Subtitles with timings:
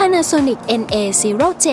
[0.00, 1.68] Panasonic NA0J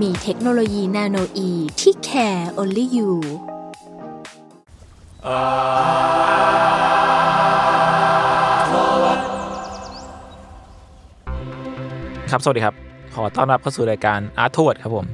[0.00, 1.48] มีเทคโนโลยีนาโนอี
[1.80, 3.10] ที่ care only you
[12.30, 12.74] ครับ สวัสดีครับ
[13.14, 15.06] ขอต้อนรับเข้าสู่รายการ Art t o w a r d ครับผม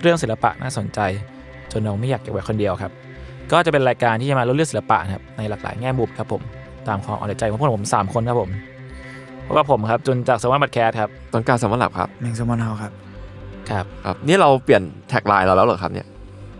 [0.00, 1.00] เรื่องศิลปะน่าสนใจ
[1.72, 2.92] จนเราไม่อยากเก็บไว้คนเดียวครับ
[3.52, 6.42] ก็จะเป็นรายการที่จะมาเล่าเรื่องศิลปะนะครับในหลากหลายแง่มุมครับผม
[6.88, 8.50] ตามความเอาใจของพวกผม 3 คนครับผม
[9.46, 12.92] พราะว่าผมครับจนจากสวัสดิ์บัตแคสครับต้นกล้าสมรลับครับหนึ่งสมอนเฮาครับ
[13.70, 16.06] ครับครับ นี่เราเปลี่ยนแท็กไลน์เราแล้วเหรอครับเนี่ย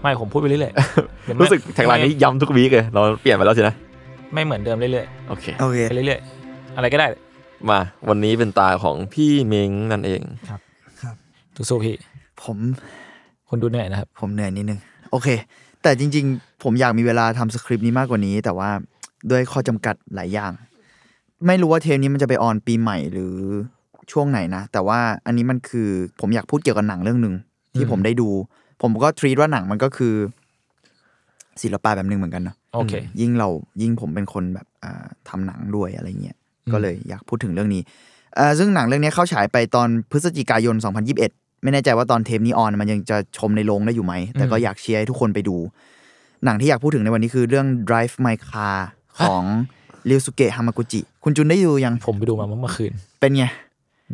[0.02, 3.74] ไม่ผมพูดไปเรื่อยๆเดี๋ยวไม่รู้สึกแท็กไลน์นี้ย้ำทุกวีคเลยเราเปลี่ยนไปแล้วสินะ
[4.34, 7.06] ไม่เหมือนเดิมเรื่อยโอเค โอเค ๆไปเรื่อยๆอะไรก็ได้
[7.70, 10.22] มาวันนี้เป็นตาของพี่เม้งนั่นเอง
[11.70, 11.94] สู้ๆพี่
[12.42, 12.56] ผม
[13.48, 14.78] คนดูเหนื่อยนะครับ ผมเหนื่อยนิดนึง
[15.10, 15.28] โอเค
[15.82, 18.70] แต่จริง ๆ ผมอยากมีเวลาทำสคริปต์นี้มากกว่านี้ แต่ว่า
[19.30, 20.52] ด้วยข้อจำกัดหลายอย่าง
[21.46, 23.36] ไม่รู้ว่าเทปนี้มันจะไปออนปีใหม่หรือ
[24.12, 25.88] ช่วงไหนนะ แต่ว่าอันนี้มันคือ
[26.20, 27.34] ผมอยากพูดเกี่ยวกับหนังเรื่องหนึ่ง
[27.74, 28.28] ที่อืมผมได้ดู
[28.82, 30.14] ผมก็ทรีตว่าหนังมันก็คือ
[31.62, 33.48] ศิลปะแบบหนึ่งเหมือนกันเนาะโอเค ยิ่งเรา
[33.82, 37.82] ยิ่งผมเป็นคนแบบอ่าทำหนังด้วยอะไรเงี้ยอืมก็เลยอยากพูดถึงเรื่องนี้
[38.36, 40.76] เอ่อซึ่งหนังเรื่องนี้เข้าฉายไปตอนพฤศจิกายน
[41.20, 45.56] 2021 ไม่แน่ใจว่าตอนเทปนี้ on มันยังจะชมในโรงได้อยู่ไหม แต่ก็อยากเชียร์ให้ทุกคนไปดู
[46.44, 48.78] หนังที่อยากพูดถึงในวันนี้คือเรื่อง Drive My Car
[49.20, 49.42] ของ
[50.08, 53.44] ริวสุเกะฮามากุจิ คุณจุนได้ดูยัง ผมไปดูมาเมื่อคืน เป็นไง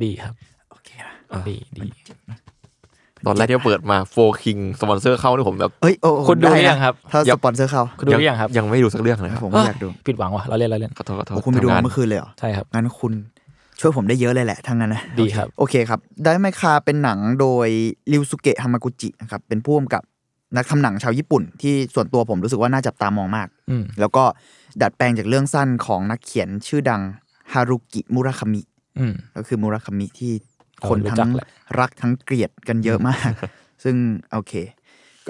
[0.02, 0.34] ดีครับ
[0.70, 1.10] โอเคนะ
[1.48, 1.88] ดีดี
[3.26, 13.12] ตอนแรกที่เปิดมา fucking สปอนเซอร์เข้านี่ผมแบบ เอ้ยโอ้โอ้คุณดูหรือไนะยังครับ ถ้าสปอนเซอร์เข้าคุณดูหรือยังครับยังไม่ดูสักเรื่องเลยครับผมก็อยากดูผิดหวังว่ะเราเล่นเราเล่นขอโทษขอโทษโอ้คุณไปดูทำงมาเมื่อคืนเลยเหรอ ใช่ครับ งั้นคุณ
[13.80, 17.68] ช่วยผมได้เยอะเลยแหละทั้งนั้นนะดีครับ โอเคครับ ได้ไมคาเป็นหนังโดย
[18.12, 20.02] ริวสุเกะฮามากุจินะครับเป็นผู้กำกับ
[20.56, 24.24] นักทำหนังชาวญี่ปุ่น ที่ส่วนตัวผมรู้สึกว่าน่าจับตามองมากอืมแล้วก็
[24.82, 27.02] ดัดแปลงจากเรื่องสั้นของนักเขียนชื่อดัง
[27.52, 28.62] ฮารุกิมุราคามิ
[28.98, 30.32] อืมก็คือมุราคามิที่
[30.78, 31.48] เราคนรู้ทั้จักงแหละ
[31.80, 33.30] รักทั้งเกลียดกันเยอะมาก
[33.84, 33.96] ซึ่ง
[34.32, 34.52] โอเค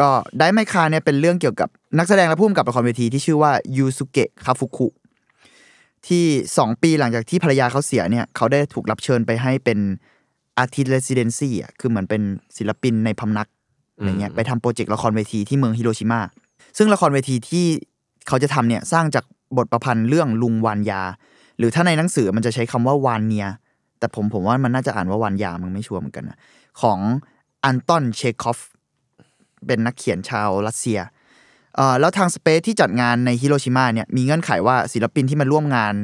[0.00, 1.68] ก็ได้ไมคาเนี่ยเป็นเรื่องเกี่ยวกับ
[1.98, 4.88] นักแสดงและผู้กำกับละครเวทีที่ชื่อว่ายูสุเกะคาฟุคุ
[6.08, 6.24] ที่
[6.58, 9.78] สองปีหลังจากที่ภรรยาเขาเสียเนี่ยเขาได้ถูกรับเชิญไปให้เป็น
[10.58, 12.22] artist residency อะคือเหมือนเป็น
[12.56, 13.48] ศิลปินในพำนัก
[13.96, 16.20] อะไรเงี้ยไปทำ project ละครเวทีที่เมืองฮิโรชิมา
[16.78, 17.66] ซึ่งละครเวทีที่
[18.28, 19.24] เขาจะทำเนี่ยสร้างจาก
[19.56, 21.02] บทประพันธ์เรื่องลุงวานยา
[21.58, 23.46] หรือถ้าในหนังสือมันจะใช้คำว่าวานเนีย
[23.98, 26.38] แต่ผมผมว่ามันน่าจะอ่านว่าวานยามันไม่ sure เหมือนกันนะ
[26.80, 26.98] ของ
[27.64, 28.58] อันตอนเชคอฟ
[29.66, 30.98] เป็นนักเขียนชาวรัสเซีย
[31.76, 35.94] เอ่อแล้วทางสเปซที่จัดงานในฮิโรชิมาเนี่ยมีเงื่อนไขว่าศิลปินที่มาร่วมงาน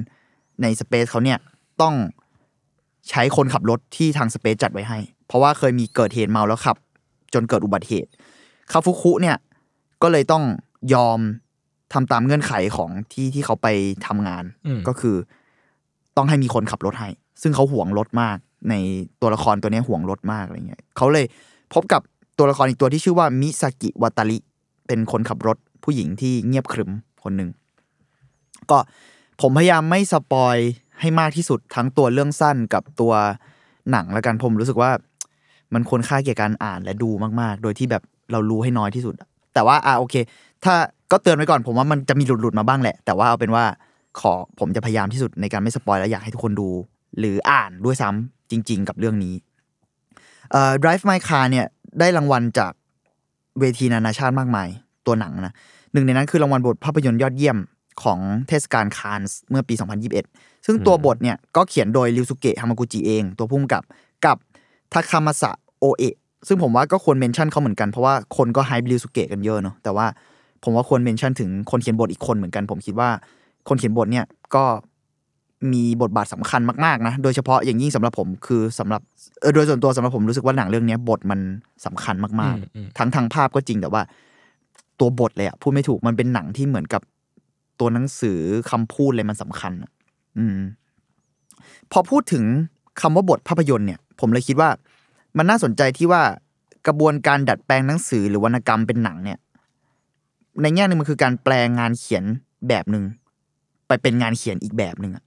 [0.63, 1.39] ในสเปซเขาเนี่ย
[1.83, 1.95] ต้อง
[3.11, 6.77] ใช้คนขับรถที่ทางสเปซจัดไว้ให้ เพราะว่าเคยมีเกิดเหตุเมาแล้วขับ
[7.35, 8.11] จนเกิดอุบัติเหตุ
[8.73, 9.37] คาฟุคุเนี่ย
[10.03, 10.45] ก็เลยต้อง
[10.95, 11.19] ยอม
[11.93, 13.67] ทำตามเงื่อนไขของที่ที่เขาไป
[14.07, 15.17] ทำงานอืมก็คือ
[16.17, 17.09] ต้องให้มีคนขับรถให้
[17.43, 18.37] ซึ่งเขาห่วงรถมาก
[18.71, 18.75] ใน
[19.21, 21.27] ตัวละครตัวเนี้ยห่วงรถมากอะไรเงี้ยเขาเลย
[21.75, 22.01] พบกับ
[22.39, 24.39] ตัวละครอีกตัวที่ชื่อว่ามิซากิวาตาริ
[24.87, 26.91] เป็นคนขับรถผู้หญิงที่เงียบขรึม
[27.23, 27.51] คนหนึ่ง
[28.71, 28.79] ก็
[29.41, 30.57] ผมพยายามไม่สปอย
[31.01, 33.13] ให้มากที่สุดทั้งตัวเรื่องสั้นกับตัว
[33.91, 34.91] หนังแล้วกันผมรู้สึกว่า
[35.75, 38.03] มันควรค่าแก่การอ่านและดูมากๆ โดยที่แบบ
[38.33, 39.15] เรารู้ให้น้อยที่สุด
[39.55, 40.15] แต่ว่าอะโอเค
[40.65, 40.75] ถ้า
[41.13, 43.65] ก็เตือนไว้ก่อนผมว่ามันจะมีหลุดๆมาบ้างแหละ แต่ว่าเอาเป็นว่า
[44.21, 46.69] ขอผมจะพยายามที่สุดในการไม่สปอยและอยากให้ทุกคนดู
[47.19, 49.35] หรืออ่านด้วยซ้ำจริง ๆ กับเรื่องนี้
[50.51, 51.67] เอ่อ Drive My Car เนี่ย
[51.99, 52.73] ได้รางวัลจาก
[53.61, 54.69] เวทีนานาชาติมากมาย
[55.07, 55.55] ตัวหนังนะ
[55.93, 57.59] หนึ่งในนั้นคือรางวัลบทภาพยนตร์ยอดเยี่ยม
[58.03, 58.19] ของ
[58.49, 59.75] เทศกาลคานส์เมื่อปี
[60.21, 63.83] 2021 ซึ่งตัวบทเนี่ยก็เขียนโดยริวสุเกะฮามากุจิเอง ตัวพุ่มกับ
[64.27, 64.37] กับ
[64.93, 65.51] ทาคามาสะ
[65.81, 66.17] โอเอะ
[66.49, 70.07] ซึ่งผมว่าก็ควร mention เขาเหมือนกันเพราะว่าคนก็ hype ริวสุเกะกันเยอะเนาะแต่ว่า
[70.65, 73.09] ผมว่าควร mention ถึงคนเขียนบทอีกคนเหมือนกัน ผมคิดว่า
[73.69, 74.25] คนเขียนบทเนี่ย
[74.55, 74.65] ก็
[75.73, 79.01] มีบทบาทสำคัญมากๆนะ โดยเฉพาะอย่างยิ่งสำหรับผมคือสำหรับ
[79.41, 81.41] เออโดยส่วนตัวสำหรับผมรู้สึกว่าหนังเรื่องเนี้ยบทมัน
[81.87, 84.03] สำคัญมากอืมอืมๆทั้งทางภาพก็จริงแต่ว่า
[85.01, 87.03] ตัวบทเลยอะพูดไม่ถูกมันเป็นหนังที่เหมือนกับ
[87.81, 88.39] ตัวหนังสือ
[88.71, 89.91] คำพูดเลยมันสำคัญอะ
[90.39, 90.59] อืม
[91.93, 92.45] พอพูดถึง
[93.01, 94.71] คำว่าบทภาพยนตร์เนี่ย ผมเลยคิดว่า
[95.37, 96.23] มันน่าสนใจที่ว่า
[96.87, 99.39] กระบวนการดัดแปลงหนังสือหรือวรรณกรรมเป็นหนังเนี่ย
[100.63, 102.25] ในแง่หนึ่งมันคือการแปลงงานเขียน
[102.69, 103.05] แบบหนึ่ง
[103.89, 105.25] ไปเป็นงานเขียนอีกแบบหนึ่งอะ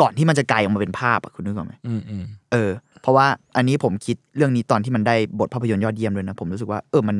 [0.00, 2.70] ก่อนที่มันจะกลายออกมาเป็นภาพอะคุณนึกออกไหมอืมอืมเออ
[3.02, 3.26] เพราะว่า
[3.56, 7.16] อันนี้ผมคิดเรื่องนี้ตอนที่มันได้บทภาพยนตร์ยอดเยี่ยมด้วยนะ ผมรู้สึกว่า เออมัน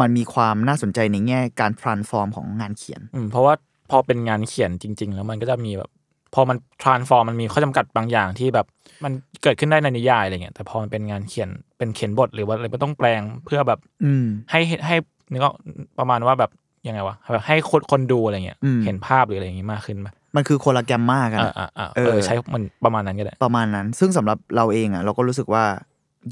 [0.00, 3.54] มันมีความน่าสนใจในแง่การ transform ของงานเขียน อืมเพราะว่า
[3.90, 5.90] พอเป็นงานเขียนจริง ๆ แล้วมันก็จะมีแบบ
[6.34, 8.66] พอมัน transform มันมีข้อจำกัดบางอย่างที่แบบ
[9.04, 9.12] มัน
[9.42, 11.48] เกิดขึ้นได้ในนิยายอะไรเงี้ยแต่พอมันเป็นงานเขียน
[11.78, 14.96] เป็นเขียนบทหรือว่าอะไรมันต้องแปลงเพื่อแบบ อืมให้ให้
[15.32, 15.54] นึกออก
[15.98, 16.50] ประมาณว่าแบบ
[16.86, 25.64] ยังไงวะแบบให้คนคนดูอะไรเงี้ยอืมเห็นภาพหรืออะไรอย่างงี้มากขึ้นไหมมันคือคนละแกมมากันอ่าอะอ่าอ่าเออเออใช้มันประมาณนั้นก็ได้ประมาณนั้น ซึ่งสำหรับเราเองอะ เราก็รู้สึกว่า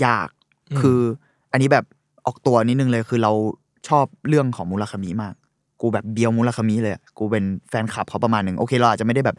[0.04, 0.28] ยาก
[0.70, 1.00] อืมคือ
[1.52, 1.84] อันนี้แบบ
[2.26, 3.32] ออกตัวนิดนึงเลยคือเรา
[3.88, 5.34] ชอบเรื่องของมูลคามิมาก
[5.80, 9.36] กูแบบเบียวมูลคามิเลยอะกูเป็นแฟนคลับเขาประมาณหนึ่งโอเคเราอาจจะไม่ได้แบบ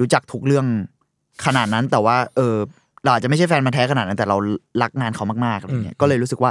[0.00, 0.66] รู้จักทุกเรื่อง
[1.44, 2.56] ขนาดนั้นแต่ว่า เออ
[3.02, 4.36] เราอาจจะไม่ใช่แฟนมาแท้ขนาดนั้นแต่เรา
[4.82, 6.50] รักงานเขามากๆอะไรเงี้ยก็เลยรู้สึกว่า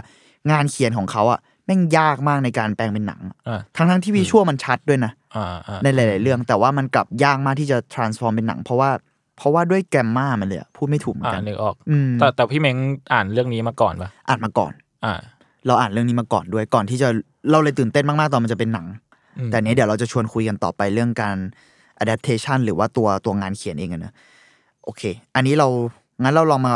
[0.52, 8.90] งานเขียนของเขาอะแม่งยากมากในการแปลงเป็นหนังอ่าทั้งทั้งๆที่วิชวลมันชัดด้วยนะอ่าอ่าในหลาย ๆ เรื่องแต่ว่ามันกลับยากมากที่จะ transform เป็นหนัง เพราะว่า
[9.38, 12.78] เพราะว่าด้วยแกมมามันเลยอะพูดไม่ถูกเหมือนอ่ากันนึกออกอืมแต่แต่พี่เม้ง
[13.14, 14.74] อ่านเรื่องนี้มาก่อนปะอ่านมาก่อน
[15.06, 15.14] อ่า
[15.68, 17.08] เราอ่านเรื่องนี้มาก่อนด้วยก่อนที่จะ
[17.52, 18.88] เราเลยตื่นเต้นมาก ๆ ตอนมันจะเป็นหนัง
[19.38, 21.38] อืมแต่เนี้ยเดี๋ยวเราจะชวนคุยกันต่อไปเรื่องการ
[22.04, 24.14] adaptation หรือว่าตัวตัวงานเขียนเองอะนะ
[24.84, 25.02] โอเค
[25.36, 25.68] อันนี้เรา
[26.24, 26.74] งั้นเราลองมา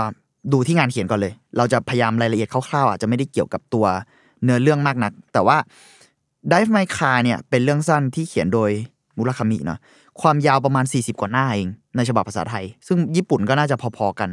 [0.53, 3.85] ดูที่งานเขียนก่อนเลย เราจะพยายามรายละเอียดคร่าวๆอาจจะไม่ได้เกี่ยวกับตัว
[4.43, 5.57] เนื้อเรื่องมากนัก แต่ว่า
[6.51, 8.71] Dive My Car เนี่ยเป็นเรื่องสั้นที่เขียนโดย
[9.17, 9.79] มุราคามิเนาะ
[10.21, 14.29] ความยาวประมาณ 40 กว่าหน้าเอง ในฉบับภาษาไทย ซึ่งญี่ปุ่นก็น่าจะพอๆกัน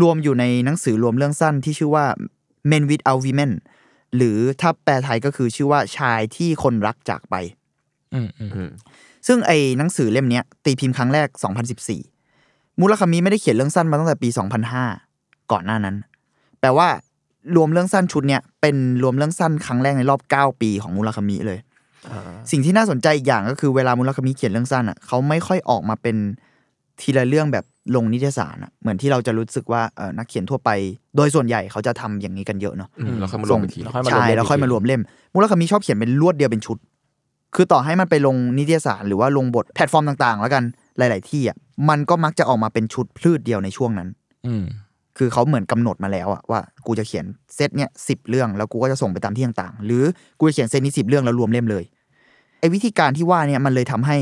[0.00, 2.04] รวมอยู่ในหนังสือรวมเรื่องสั้นที่ชื่อว่า
[2.70, 3.52] Men Without Women
[4.16, 7.34] หรือถ้าแปลไทยก็คือชื่อว่าชายที่คนรักจากไป
[8.14, 8.70] อืมอืมอืม
[9.26, 11.28] ซึ่งไอ้หนังสือเล่มเนี้ยตีพิมพ์ครั้งแรก
[12.04, 14.28] 2014มูลคามิไม่ได้เขียนเรื่องสั้นมาตั้งแต่ปี
[14.90, 15.96] 2005 ก่อนหน้านั้น
[16.60, 16.88] แปลว่า
[17.56, 21.58] รวมเรื่องสั้นชุดเนี้ยเป็นรวมเรื่องสั้นครั้งแรกในรอบ 9 ปีของมูลคามิเลย
[22.50, 26.16] สิ่งที่น่าสนใจอีกอย่างก็คือเวลามูลคามิเขียนเรื่องสั้นอะเขาไม่ค่อยออกมาเป็น
[27.00, 27.64] ทีละเรื่องแบบ
[27.94, 30.70] ลงนิตยสารอะเหมือนที่เราจะรู้สึกว่าเออนักเขียนทั่วไป
[31.16, 35.00] โดยส่วนใหญ่เขาจะทำอย่างนี้กันเยอะเนาะอืมแล้วค่อยมารวมอีกทีแล้วค่อยมารวมใช่เล่มแล้วค่อยอีกทีมารวมเล่ม
[35.34, 36.78] มูลคามิชอบเขียนเป็นรวดเดียวเป็นชุด
[37.54, 40.62] คือต่อให้มันไปลงนิตยสารหรือว่าลงบทแพลตฟอร์มต่างๆ แล้วกัน
[40.98, 41.56] หลาย ๆ ที่อะ
[41.88, 44.08] มันก็มักจะออกมาเป็นชุดพลืดเดียวในช่วงนั้น
[44.46, 44.64] อืม
[45.18, 47.24] คือเขาเหมือนกำหนดมาแล้วอะว่ากูจะเขียน
[47.54, 50.04] เซตเนี้ยสิบเรื่องแล้วกูก็จะส่งไปตามที่ต่างๆ หรือ
[50.38, 51.84] กูจะเขียนเซตนี้สิบเรื่องแล้วรวมเล่มเลย
[52.60, 54.16] ไอ้วิธีการที่ว่าเนี่ยมันเลยทำให้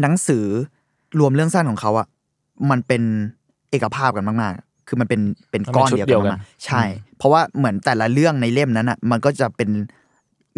[0.00, 0.44] หนังสือ
[1.18, 2.06] รวมเรื่องสั้นของเขาอะ
[2.70, 3.02] มันเป็น
[3.70, 5.20] เอกภาพกันมากๆ คือมันเป็น
[5.50, 6.82] เป็นก้อนเดียวกันมากๆใช่
[7.18, 9.70] เพราะว่าเหมือนแต่ละเรื่องในเล่มนั้นอะมันก็จะเป็น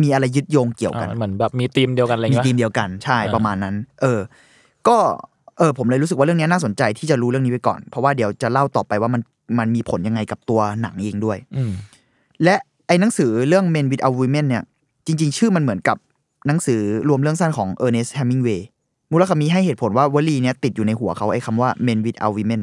[0.02, 4.20] มีอะไรยึดโยงเกี่ยวกันอ่าเหมือนแบบมีธีมเดียวกันอะไรมีเงี้ยทีมเดียวกันใช่อ่าประมาณนั้น เออ
[4.88, 4.96] ก็
[5.58, 9.22] เออผมเลยรู้สึกว่าเรื่องนี้น่าสนใจที่จะรู้เรื่องนี้ไว้ก่อน เพราะว่าเดี๋ยวจะเล่าต่อไปว่ามัน
[9.58, 11.72] มันมีผลยังไงกับตัวหนังเองด้วยอืม
[12.44, 12.56] และ
[12.86, 14.62] ไอ้หนังสือเรื่อง Men Without Women เนี่ย
[15.06, 15.96] จริง ๆ ชื่อมันเหมือนกับ
[16.46, 18.60] หนังสือรวมเรื่องสั้นของ Ernest Hemingway
[19.12, 22.62] มูลคามีให้เหตุผลว่าวลีเนี้ยติดอยู่ในหัวเขาไอ้คำว่า Men Without Women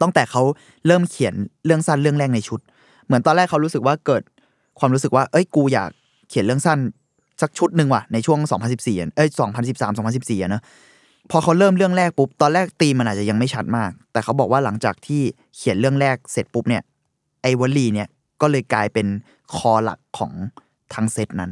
[0.00, 0.42] ตั้งแต่เขา
[0.86, 1.34] เริ่มเขียน
[1.64, 2.60] เรื่องสั้นเรื่องแรกในชุด
[3.06, 4.22] เหมือนตอนแรกเขารู้สึกว่าเกิด
[4.78, 5.90] ความรู้สึกว่า เอ้ยกูอยาก
[6.32, 6.78] เขียนเรื่องสั้น
[7.42, 8.38] สักชุดหนึ่งว่ะในช่วง
[8.70, 9.28] 2014อะเอ้ย
[9.66, 10.62] 2013 2014อะเนอะ
[11.30, 15.22] พอเขาเริ่มเรื่องแรกปุ๊บ ตอนแรกตีมมันอาจจะยังไม่ชัดมาก แต่เขาบอกว่าหลังจากที่
[15.56, 16.82] เขียนเรื่องแรกเสร็จปุ๊บเนี่ย
[17.42, 18.08] ไอ้วลีเนี่ย
[18.40, 19.06] ก็เลยกลายเป็น
[19.56, 20.32] คอหลักของ
[20.94, 21.50] ทั้งเซตนั้น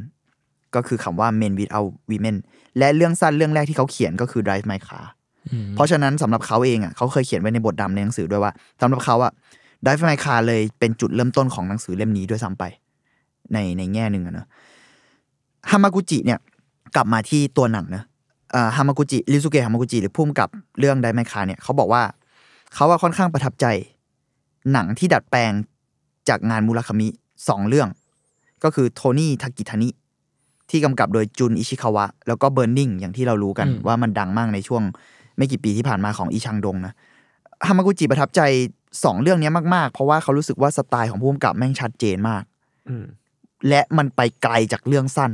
[0.75, 2.37] ก็คือคำว่า men without women
[2.79, 5.07] และเรื่องสั้นเรื่องแรกที่เขาเขียนก็คือ drive my car
[5.53, 9.33] อืมเพราะฉะนั้นสำหรับเขาเองอะเขาเคยเขียนไว้ในบทดำในหนังสือด้วยว่าสำหรับเขาอะ
[9.85, 12.65] drive my car เลยเป็นจุดเริ่มต้นของหนังสือเล่มนี้ด้วยซ้ำไป
[13.53, 14.47] ในในแง่หนึ่งอะเนอะ
[15.71, 16.39] ฮามากุจิเนี่ย
[16.97, 18.05] กลับมาที่ตัวหนังนะ
[18.77, 20.49] ฮามากุจิริซุเกะฮามากุจิหรือพุ่มกับ
[20.79, 22.03] เรื่องไดไมคาเนี่ยเขาบอกว่า
[22.75, 23.67] เขาว่าค่อนข้างประทับใจ
[24.73, 25.53] หนังที่ดัดแปลง
[26.29, 27.09] จากงานมูราคามิ
[27.49, 27.89] สองเรื่อง
[28.65, 29.89] ก็คือโทนี่ทากิทานิ
[30.71, 34.83] ที่กำกับโดยจุนอิชิคาวะ แล้วก็เบิร์นิงอย่างที่เรารู้กันอืมว่ามันดังมากในช่วง
[35.37, 36.93] ไม่กี่ปีที่ผ่านมาของอีชังดงนะ
[37.67, 38.41] ฮามากุจิประทับใจ
[39.05, 42.43] สองเรื่องเนี้ยมากๆ เพราะว่าเขารู้สึกว่าสไตล์ของผู้กำกับแม่งชัดเจนมาก
[42.89, 43.05] อืม
[43.69, 45.33] และมันไปไกลจากเรื่องสั้น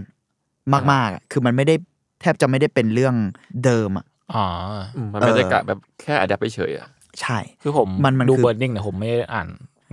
[0.72, 1.74] มากๆอะคือมันไม่ได้
[2.20, 3.14] แทบจะไม่ได้เป็นเรื่อง
[3.64, 4.44] เดิมอะอ๋อ
[4.96, 6.88] อืมมันไม่ได้เออกะแบบแค่อัดไปเฉยๆอะ
[7.20, 9.48] ใช่ คือผมมันมันดูคือเบิร์นนิ่งเนี่ยผมไม่ได้อ่าน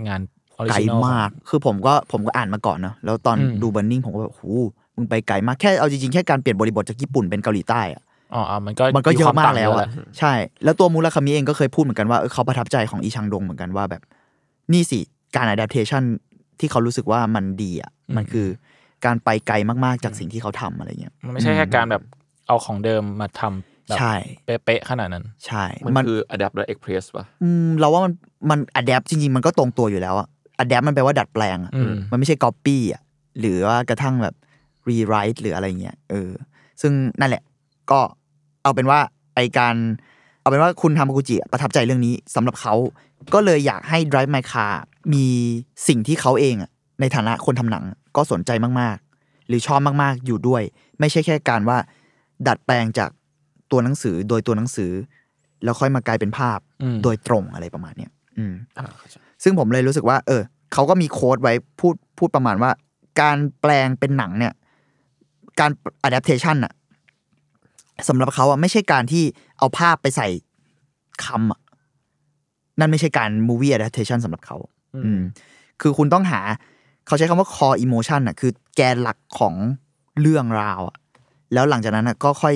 [0.06, 0.20] งาน
[0.56, 4.42] ไกล original มาก คือผมก็ผมก็อ่านมาก่อนเนอะแล้วตอนอืมดูเบ r ร์นิ่งผมก็แบบโห
[4.96, 8.02] มึงไปไกลมากแค่เอาจริงๆแค่การเปลี่ยนบริบทจากญี่ปุ่นเป็นเกาหลีใต้อะ
[8.34, 9.88] อ๋ออะมันก็มันก็เยอะควมากต่งแล้วเยอะ
[10.18, 10.32] ใช่
[10.64, 14.02] แล้วตัวมูราคามิเองก็เคยพูดเหมือนกันว่าเออเขาประทับใจของอีชังดงเหมือนกันว่าแบบ
[14.72, 15.00] นี่สิ
[15.36, 16.02] การ adaptation
[16.60, 18.46] ที่เขารู้สึกว่ามันดีอะมันคือ
[19.06, 22.02] การไปไกลมากๆจากสิ่งที่เขาทำอะไรเงี้ยมันไม่ใช่แค่การแบบ
[22.48, 25.64] เอาของเดิมมาทำแบบใช่เป๊ะๆขนาดนั้น ใช่
[25.96, 28.12] มันคืออัดและเอ็กเพรสป่ะอืมเราว่ามัน
[28.50, 30.28] มัน adapt จริงๆ มันก็ตรงตัวอยู่แล้วอะ
[30.62, 33.02] adapt มันแปลว่าดัดแปลงอะอืมมันไม่ใช่ copy อะ
[33.40, 34.34] หรือว่ากระทั่งแบบ
[34.88, 36.30] rewrite หรืออะไรเงี้ยเออ
[36.80, 37.42] ซึ่งนั่นแหละ
[37.90, 38.00] ก็
[38.62, 38.98] เอาเป็นว่า
[39.34, 39.74] ไอการ
[40.40, 42.74] เอาเป็นว่าคุณทามากุจิประทับใจเรื่องนี้สำหรับเขา
[43.34, 44.74] ก็เลยอยากให้ Drive My Car
[45.14, 45.26] มี
[45.88, 46.70] สิ่งที่เขาเองอะ
[47.00, 47.84] ในฐานะคนทำหนัง
[48.16, 50.62] ก็สนใจมากๆ หรือชอบมากๆอยู่ด้วย
[51.00, 51.78] ไม่ใช่แค่การว่า
[52.46, 53.10] ดัดแปลงจาก
[53.70, 54.90] ตัวหนังสือโดยตัวหนังสือ
[55.64, 62.70] แล้วค่อยมากลายเป็นภาพอืมโดยตรงอะไรประมาณเนี้ยอืมอ่าเข้าใจซึ่งผมเลยรู้สึกว่า เออเขาก็มีโค้ดไว้พูดพูดประมาณว่า
[63.20, 64.52] การแปลงเป็นหนังเนี่ย
[65.60, 65.70] การ
[66.06, 66.72] adaptation อะ
[68.08, 69.24] สำหรับเขาอะไม่ใช่การที่
[69.58, 70.28] เอาภาพไปใส่
[71.24, 71.60] คำอะ
[72.78, 74.56] นั่นไม่ใช่การ movie adaptation สำหรับเขา
[75.04, 75.20] อืม
[75.80, 76.40] คือคุณต้องหา
[77.06, 79.54] เขาใช้คำว่า core emotion อะคือแกนหลักของ
[80.20, 80.96] เรื่องราวอะ
[81.52, 82.54] แล้วหลังจากนั้นอะก็ค่อย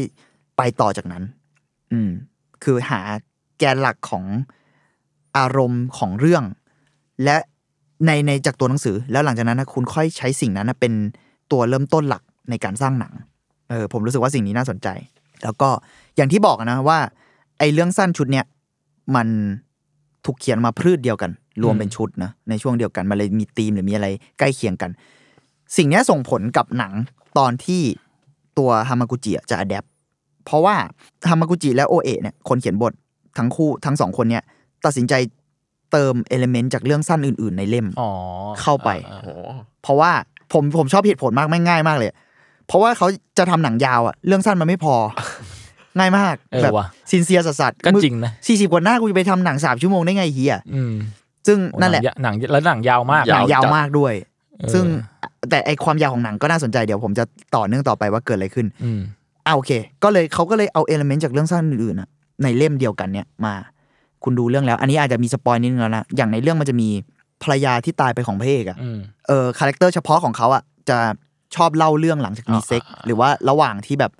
[0.57, 1.23] ไปต่อจากนั้น
[1.93, 2.11] อืม
[2.64, 3.00] คือหา
[3.59, 4.25] แกนหลักของ
[5.37, 6.45] อารมณ์ของเรื่อง
[7.25, 7.37] และ
[8.07, 10.93] ในในจากตัวหนังสือ แล้วหลังจากนั้นนะคุณค่อยใช้สิ่งนั้นนะเป็น
[11.52, 13.12] ตัวเริ่มต้นหลักในการสร้างหนัง
[13.69, 14.88] เออผมรู้สึกว่าสิ่งนี้น่าสนใจ
[15.43, 15.69] แล้วก็
[16.17, 16.99] อย่างที่บอกนะว่า
[17.59, 18.47] ไอ้เรื่องสั้นชุดเนี้ย
[19.17, 19.28] มัน
[20.25, 21.31] ถูกเขียนมาพืชเดียวกัน
[21.62, 24.07] รวมเป็นชุดนะในช่วงเดียวกันมันเลยมีธีมหรือมีอะไร
[24.38, 24.91] ใกล้เคียงกัน
[25.77, 26.93] สิ่งเนี้ยส่งผลกับหนัง
[27.38, 27.83] ตอนที่
[28.59, 29.85] ตัวฮามากุจิอะจะอัดแอป
[30.45, 30.77] เพราะว่า
[31.29, 32.93] ฮามากุจิและโอเอะเนี่ยคนเขียนบท
[33.38, 34.43] ทั้งคู่ทั้งสองคนเนี่ย
[34.85, 35.15] ตัดสินใจ
[35.93, 38.11] เติมเอลเมนต์จากเรื่องสั้นอื่น ๆ ในเล่มอ๋อ
[38.62, 39.41] เข้าไปอ่าโอ้โห
[39.83, 40.12] เพราะว่า
[40.53, 42.11] ผมผมชอบเหตุผลมากไม่ง่ายมากเลย
[42.67, 43.07] เพราะว่าเขา
[43.38, 44.95] จะทำหนังยาวอะเรื่องสั้นมันไม่พอ
[45.99, 50.95] ง่ายมากเออแบบว่ะ sincere สัสๆก็จริงนะสี่สิบกว่าหน้ากูจะไปทำหนังสามชั่วโมงได้ไงเฮียอืม
[51.47, 54.14] ซึ่งโอ้นั่นแหละหนังยหนังแล้วหนังยาวมากหนังยาวมากด้วย
[54.59, 54.85] เออซึ่ง
[55.50, 57.25] แต่ไอความยาวของหนังก็น่าสนใจเดี๋ยวผมจะ
[57.57, 59.00] ต่อเนื่องต่อไปว่าเกิดอะไรขึ้นอืม
[59.47, 59.71] อ่าโอเค
[60.04, 62.09] ก็เลยเขาก็เลยเอา element จากเรื่องสั้นอื่นๆน่ะ
[62.42, 63.54] ในเล่มเดียวกันเนี่ยมา
[64.25, 66.88] คุณดูเรื่องแล้ว อันนี้อาจจะมี spoil นิดนึงแล้วนะอย่างในเรื่องมันจะมี
[67.42, 70.99] ภรรยาที่ตายไปของพระเอกอะอืมเออ character เฉพาะของเขาอะจะ
[71.57, 74.12] ชอบเล่าเรื่องหลังจากมีอ่าเซ็กอ่าหรือว่าระหว่างที่แบบ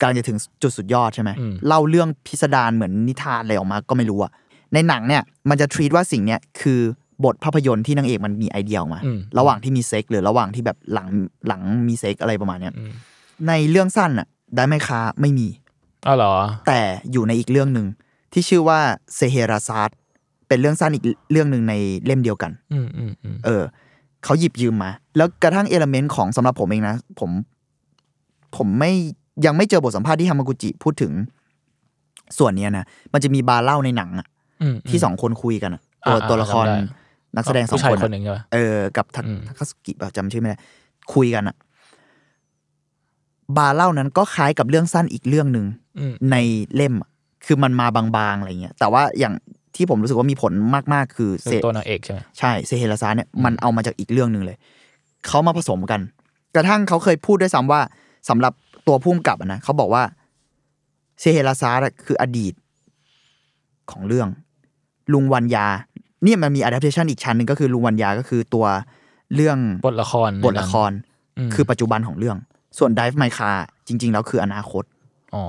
[0.00, 4.32] กำลังจะถึงจุดสุดยอดใช่ไหมอืมเล่าเรื่องพิสดารเหมือนนิทานอะไรออกมาก็ไม่รู้อะ
[4.74, 6.80] ในหนังเนี่ยมันจะทรีตว่าสิ่งเนี้ยคือ
[7.24, 11.08] บทภาพยนตร์ที่นางเอกมันมีไอเดียออกมาอืมระหว่างที่มีเซ็กหรือระหว่างที่แบบหลัง
[11.46, 12.90] หลังมีเซ็กอะไรประมาณเนี้ยอืม
[13.48, 15.48] ในเรื่องสั้นอะได้ไหมคะไม่มี
[16.06, 16.34] อ้าวเหรอ
[16.66, 16.80] แต่
[17.12, 17.86] อยู่ในอีกเรื่องหนึ่ง
[18.32, 18.78] ที่ชื่อว่า
[19.14, 19.96] เซเฮราซาร์
[20.48, 23.62] เป็นเรื่องสั้นอีกเรื่องหนึ่งในเล่มเดียวกัน อืมอืมอืมเออ
[24.24, 27.30] เขาหยิบยืมมา แล้วกระทั่งเอลเมนต์ของสำหรับผมเองนะ ผม
[28.56, 28.92] ผมไม่
[29.46, 31.12] ยังไม่เจอบทสัมภาษณ์ที่ฮามากุจิพูดถึง
[32.38, 34.37] ส่วนเนี้ยนะ มันจะมีบาร์เล่าในหนังอะอืม
[34.90, 36.76] ที่สองคนคุยกันอะตัวอ่าตัวละครจำได้
[37.36, 40.58] นักแสดงสองผู้ชายคนคอะนหนึ่งใช่ปะเออกับทักอืมทักาสุกิแบบจำชื่อไม่ได้
[41.14, 41.56] คุยกันอะ
[43.56, 45.66] บาร์เล่านั้นก็คล้ายกับเรื่องสั้นอีกเรื่องหนึ่ง
[45.98, 46.36] อืมใน
[46.74, 47.10] เล่มอะ
[47.46, 49.34] คือมันมาบางๆอะไรเงี้ย แต่ว่าอย่าง
[49.76, 50.52] ที่ผมรู้สึกว่ามีผล
[50.94, 54.56] มากๆ คือคือเซตัวนางเอกใช่ไหมใช่เซเฮลาซาเนี่ยมันเอามาจากอีกเรื่องหนึ่งเลย
[55.26, 56.00] เขามาผสมกัน
[56.54, 57.80] กระทั่งเขาเคยพูดด้วยซ้ำว่า
[58.28, 58.52] สำหรับ
[58.86, 60.02] ตัวพุ่มกับอะนะเขาบอกว่า
[61.20, 62.54] เซเฮลาซาอะคืออดีต
[63.90, 64.28] ของเรื่อง
[65.12, 65.66] ลุงวันยา
[66.24, 68.66] เนี่ยมันมี adaptation อีกชั้นหนึ่งก็คือลุงวันยาก็คือตัว
[69.34, 70.90] เรื่องบทละครบทละคร
[71.48, 72.36] มคือปัจจุบันของเรื่อง
[72.78, 74.84] ส่วน Dive My Car จริง ๆ แล้วคืออนาคต
[75.34, 75.44] อ๋อ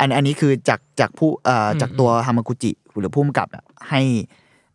[0.00, 4.00] อันอันนี้คือจากจากผู้เอ่ออมจากตัวฮามากุจิหรือผู้กำกับอะให้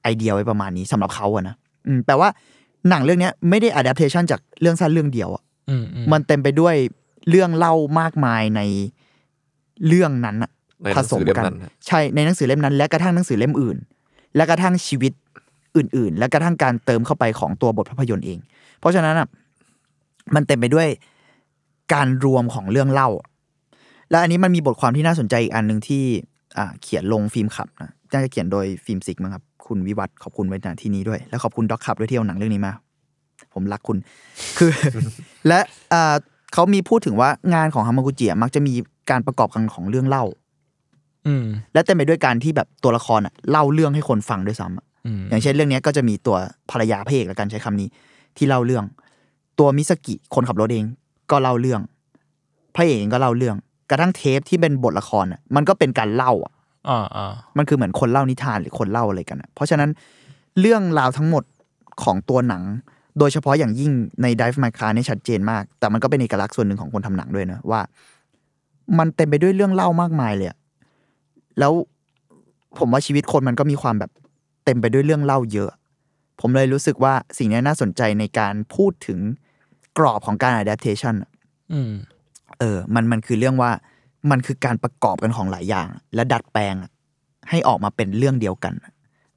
[0.04, 1.56] ไอเดียไว้ประมาณนี้สำหรับเขาอะนะ
[1.88, 2.30] อืมแปลว่า
[2.90, 6.76] หนังเรื่องเนี้ยไม่ได้ adaptation จากเรื่องสั้นเรื่องเดียวอะอืมอืมมันเต็มไปด้วย
[7.30, 8.62] เรื่องเล่ามากมายใน
[9.88, 10.52] เรื่องนั้นอะ
[10.84, 13.78] ในหผนังสสืมอเล่มกันนั้นนะใช่ในหนังสือเล่มนั้น และกระทั่งหนังสือเล่มอื่น
[14.36, 15.12] และกระทั่งชีวิต
[15.78, 18.40] อื่น ๆ และกระทั่งการเติมเข้าไปของตัวบทภาพยนตร์เอง
[18.80, 19.28] เพราะฉะนั้นอะ
[20.36, 20.88] มันเต็มไปด้วย
[21.94, 23.10] การรวมของเรื่องเล่า
[24.10, 26.04] และอันนี้มันมีบทความที่น่าสนใจอีกอันหนึ่งที่
[26.58, 32.74] อ่าเขียนลงฟิล์มขับนะน่าจะเขียนโดยฟิล์มซิกมั้งครับ คุณวิวัฒขอบคุณไว้ณที่นี้ด้วย และขอบคุณด็อกขับด้วยที่เอาหนังเรื่องนี้มา
[33.54, 33.98] ผมรักคุณ
[34.58, 34.72] คือ
[35.48, 35.60] และ
[35.94, 36.16] อ่า
[36.54, 38.74] เขามีพูดถึงว่างานของฮามากุจิมักจะมี
[39.10, 40.24] การประกอบกันของเรื่องเล่า
[41.74, 46.38] และเต็มไปด้วยการที่แบบตัวละครอะเล่าเรื่องให้คนฟังด้วยซ้ำอะอืมอย่างเช่นเรื่องเนี้ยก็จะมีตัว
[46.72, 47.88] ภรรยาพระเอกละกันใช้คำนี้
[48.38, 48.86] ที่เล่าเรื่อง
[49.60, 50.86] ตัวมิสกิคนขับรถเอง
[51.32, 51.82] ก็เล่าเรื่อง
[52.76, 53.56] พระเอกเองก็เล่าเรื่อง
[53.90, 56.54] กระทั่งเทปที่เป็นบทละครอะมันก็เป็นการเล่าอะ
[56.90, 59.90] อ่าอ่ามันคือเหมือนคนเล่านิทานหรือคนเล่าอะไรกันอะเพราะฉะนั้น
[60.60, 61.44] เรื่องราวทั้งหมด
[62.04, 62.64] ของตัวหนัง
[63.20, 67.82] โดยเฉพาะอย่างยิ่งใน Dive My Car เนี่ยชัดเจนมาก แต่มันก็เป็นเอกลักษณ์ส่วนหนึ่งของคนทำหนังด้วยนะว่า
[69.00, 70.58] มันเต็มไปด้วยเรื่องเล่ามากมายเลยอะ
[71.60, 71.74] แล้ว
[72.78, 74.12] ผมว่าชีวิตคนมันก็มีความแบบ
[74.66, 75.72] เต็มไปด้วยเรื่องเล่าเยอะ
[76.40, 79.20] ผมเลยรู้สึกว่าสิ่งนี้น่าสนใจในการพูดถึง
[79.98, 81.32] กรอบของการ adaptation อะ
[81.74, 81.92] อืม
[82.60, 83.72] เออ มันมันคือเรื่องว่า
[84.32, 86.92] มันคือการประกอบกันของหลายอย่าง และดัดแปลงอะ
[87.50, 88.74] ให้ออกมาเป็นเรื่องเดียวกัน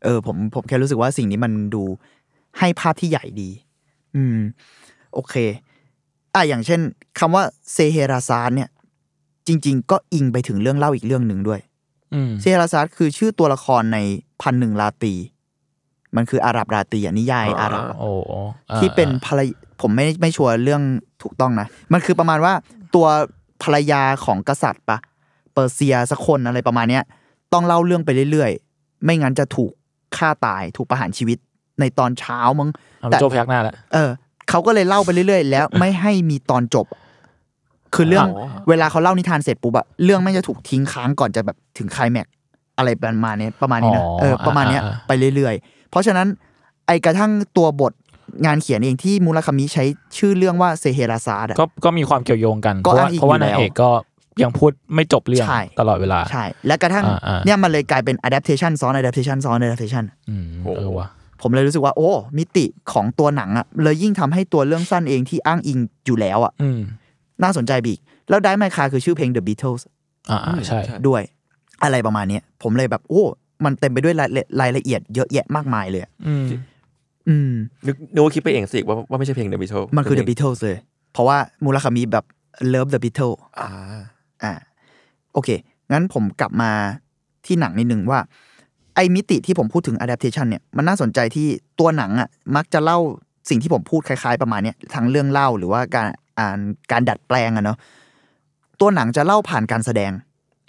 [0.02, 1.83] เออ ผมผมแค่รู้สึกว่าสิ่งนี้มันดู
[2.59, 3.50] ให้ภาพที่ใหญ่ดี
[4.17, 4.38] อืม
[5.14, 5.35] โอเค
[6.35, 6.81] อะอย่างเช่น
[7.19, 8.71] คำว่าเซเฮราซานเนี่ย
[9.47, 11.72] จริง ๆ ก็อิงไปถึงเรื่องเล่าอีกเรื่องหนึ่งด้วยอืม
[12.40, 13.99] เซฮราซาดคือชื่อตัวละครใน
[14.42, 15.14] พันหนึ่งราตรี
[16.16, 18.11] มันคืออาหรับราตรีอะนิยายอาหรับโอ้
[18.71, 19.49] อ่าที่เป็นภรรย
[19.81, 20.83] ผมไม่ไม่ชัวร์เรื่อง
[21.23, 22.54] ถูกต้องนะ มันคือประมาณว่า
[22.95, 23.07] ตัว
[23.62, 24.99] ภรรยาของกษัตริย์ปะ
[25.54, 27.04] เปอร์เซียสักคนอะไรประมาณเนี้ย
[27.52, 29.73] ต้องเล่าเรื่องไปเรื่อยๆ ไม่งั้นจะถูก
[30.16, 31.38] ฆ่าตายถูกประหารชีวิต
[31.81, 34.11] ในตอนเช้ามั้งเอาแต่โจพยักหน้าแล้วเออ
[34.49, 36.87] เขาก็เลยเล่าไปเรื่อยๆ แล้วไม่ให้มีตอนจบ
[37.95, 42.33] คือเรื่องอ๋อเวลาเขาเล่านิทานเสร็จปุ๊บอะเรื่องไม่งจะถูกทิ้งค้างก่อนจะแบบถึงไคลแม็กซ์
[42.79, 46.27] อะไรประมาณเนี้ยประมาณนี้นะอ๋อเออประมาณเนี้ยอ่าไปเรื่อยๆ เพราะฉะนั้น
[46.87, 47.93] ไอกระทั่งตัวบท
[48.47, 49.85] งานเขียนเองที่มูราคามิใช้
[50.19, 53.91] ชื่อเรื่องว่าเซเฮราซาดอะก็ก็มีความเกี่ยวโยงกันเพก็ราะว่าอ้างอิงเพราะว่าอยู่นางแล้วเอกก็
[54.43, 61.09] ยังพูดไม่จบเรื่องใช่ตลอดเวลาใช่และกระทั่งอ่าอ่าเนี่ยมันเลยกลายเป็น adaptation ซ้อน adaptation ซ้อน adaptation อืมโอ้เออว่ะ
[61.41, 66.81] ผมเลยรู้สึกว่าโอ้มิติของตัวหนังอะเลยยิ่งทำให้ตัวเรื่องสั้นเองที่อ้างอิงอยู่แล้วอะอืม
[67.43, 67.99] น่าสนใจบีก
[68.29, 69.83] แล้วได้ไมคาคือชื่อเพลง The Beatles
[70.31, 71.23] อ่าอ่าใช่ด้วย
[71.83, 73.23] อะไรประมาณเนี้ยผมเลยแบบโอ้
[73.65, 76.47] มันเต็มไปด้วยรายละรายละเอียดเยอะแยะมากมายเลยอะอืม
[77.29, 77.53] อืม
[77.87, 80.77] นึกนึกว่าคิดไปเองสิว่าว่าไม่ใช่เพลง The Beatles มันคือ The เป็เพลง Beatles เลย
[81.12, 82.25] เพราะว่ามูราคามิแบบ
[82.73, 83.69] Love the Beatles อ่า
[84.43, 84.53] อ่า
[85.33, 85.49] โอเค
[85.93, 86.71] งั้นผมกลับมา
[87.47, 88.21] ที่หนังนิดนึงว่า
[88.95, 91.47] ไอ้มิติที่ผมพูดถึง adaptation เนี่ยมันน่าสนใจที่
[91.81, 92.99] ตัวหนังอะมักจะเล่า
[93.49, 96.07] สิ่งที่ผมพูดคล้ายๆประมาณเนี้ยทั้งเรื่องเล่าหรือว่าการ
[96.39, 96.59] อ่าน
[96.93, 97.79] การดัดแปลงอะเนาะ
[98.81, 100.12] ตัวหนังจะเล่าผ่านการแสดง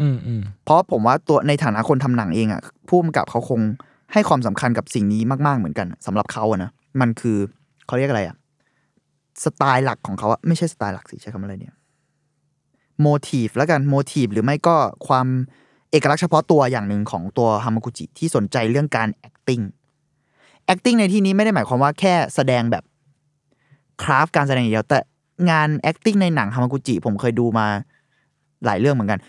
[0.02, 3.62] อืมอืมเพราะผมว่าตัวในฐานะคนทำหนังเองอะผู้กำกับเขาคง
[4.14, 7.38] ให้ความสำคัญกับสิ่งนี้มาก ๆเหมือนกันสำหรับเขาอะนะมันคือ
[7.88, 8.36] เขาเรียกอะไรอะ
[9.44, 11.76] สไตล์หลักของเขาอะไม่ใช่สไตล์หลักสิใช้คำอะไรเนี่ย
[13.02, 14.76] โมทีฟแล้วกันโมทีฟหรือไม่ก็
[15.08, 15.28] ความ
[15.92, 19.64] เอกลักษณ์เฉพาะตัวอย่างหนึ่งของตัวฮามากุจิที่สนใจเรื่องการ acting
[20.74, 22.84] acting ในที่นี้ไม่ได้หมายความว่าแค่แสดงแบบ
[24.04, 25.00] คราฟการแสดงอย่างเดียวแต่
[25.50, 27.68] งาน acting ในหนังฮามากุจิ ผมเคยดูมา
[28.66, 29.20] หลายเรื่องเหมือนกัน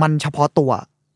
[0.00, 0.70] มันเฉพาะตัว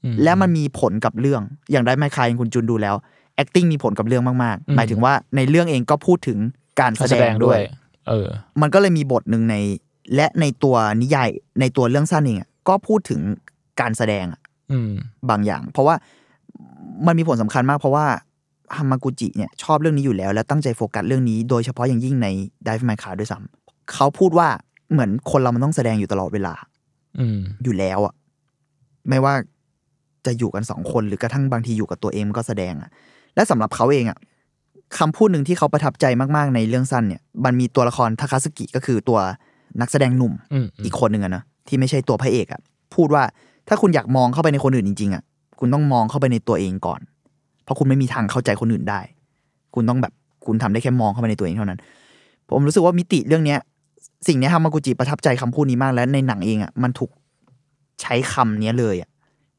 [0.04, 2.94] อืมและมันมีผลกับเรื่อง อย่างได้ไม่คายคุณจุนดูแล้ว
[3.42, 6.38] acting มีผลกับเรื่องมากอืมๆหมายถึงว่าในเรื่องเองก็พูดถึง
[6.80, 7.62] การแสการแสดดงงด้ด้ววยย
[8.08, 8.28] เออ
[8.60, 9.56] มันก็เลยมีบทหนึ่งใน
[10.14, 11.28] และในตัวนิยาย
[11.60, 13.20] ในตัวเรื่องสั้นเองอะก็พูดถึง
[13.80, 14.40] การแสดงอะ
[14.72, 14.92] อืม
[15.30, 15.94] บางอย่าง เพราะว่า
[17.06, 18.06] มันมีผลสำคัญมากเพราะว่า
[18.76, 22.28] ฮามากุจิเนี่ยชอบเรื่องนี้อยู่แล้ว และตั้งใจโฟกัสเรื่องนี้โดยเฉพาะอย่างยิ่งใน
[22.66, 23.59] Dive My Car ด้วยซ้ำ
[23.94, 24.48] เขาพูดว่า
[24.92, 26.54] เหมือนคนเรามันต้องแสดงอยู่ตลอดเวลา
[27.18, 28.14] อืม อยู่แล้วอะ
[29.08, 29.34] ไม่ว่า
[30.26, 32.90] จะอยู่กันสองคนหรือกระทั่งบางทีอยู่กับตัวเองมันก็แสดงอะ
[33.34, 34.18] และสำหรับเขาเองอะ
[34.98, 36.04] คำพูดหนึ่งที่เขาประทับใจ
[36.36, 39.18] มากๆ ในเรื่องสั้นเนี่ย มันมีตัวละครทาคาสกิก็คือตัว
[39.80, 42.60] นักแสดงหนุ่มอืมอีกคนหนึ่งอะนะที่ไม่ใช่ตัวพระเอกอะ
[42.94, 43.22] พูดว่า
[43.68, 45.22] ถ้าคุณอยากมองเข้าไปในคนอื่นจริงๆอะ
[45.60, 47.00] คุณต้องมองเข้าไปในตัวเองก่อน
[47.64, 49.00] เพราะคุณไม่มีทางเข้าใจคนอื่นได้
[49.74, 50.12] คุณต้องแบบ
[50.46, 51.78] คุณทำได้แค่มองเข้าไปในตัวเองเท่านั้น
[52.48, 53.58] ผมรู้สึกว่ามิติเรื่องเนี้ย
[54.26, 57.10] สิ่งเนี้ยฮามากุจิประทับใจคำพูดนี้มากและในหนังเองอะมันถูก
[58.02, 59.10] ใช้คำเนี้ยเลยอะ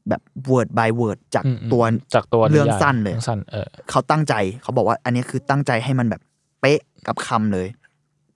[0.09, 1.83] แบบ word by word จากอืมอืมตัว
[2.15, 6.21] จากตัวเรื่องนิยายสั้นเลยรื่องสั้นเออเขาตั้งใจเขาบอกว่า อันนี้คือตั้งใจให้มันแบบ
[6.61, 7.67] เป๊ะกับคำเลย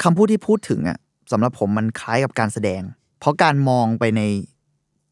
[0.04, 0.98] คำพูดที่พูดถึงอะ
[1.32, 2.82] สำหรับผมมันคล้ายกับการแสดง
[3.20, 4.22] เพราะการมองไปใน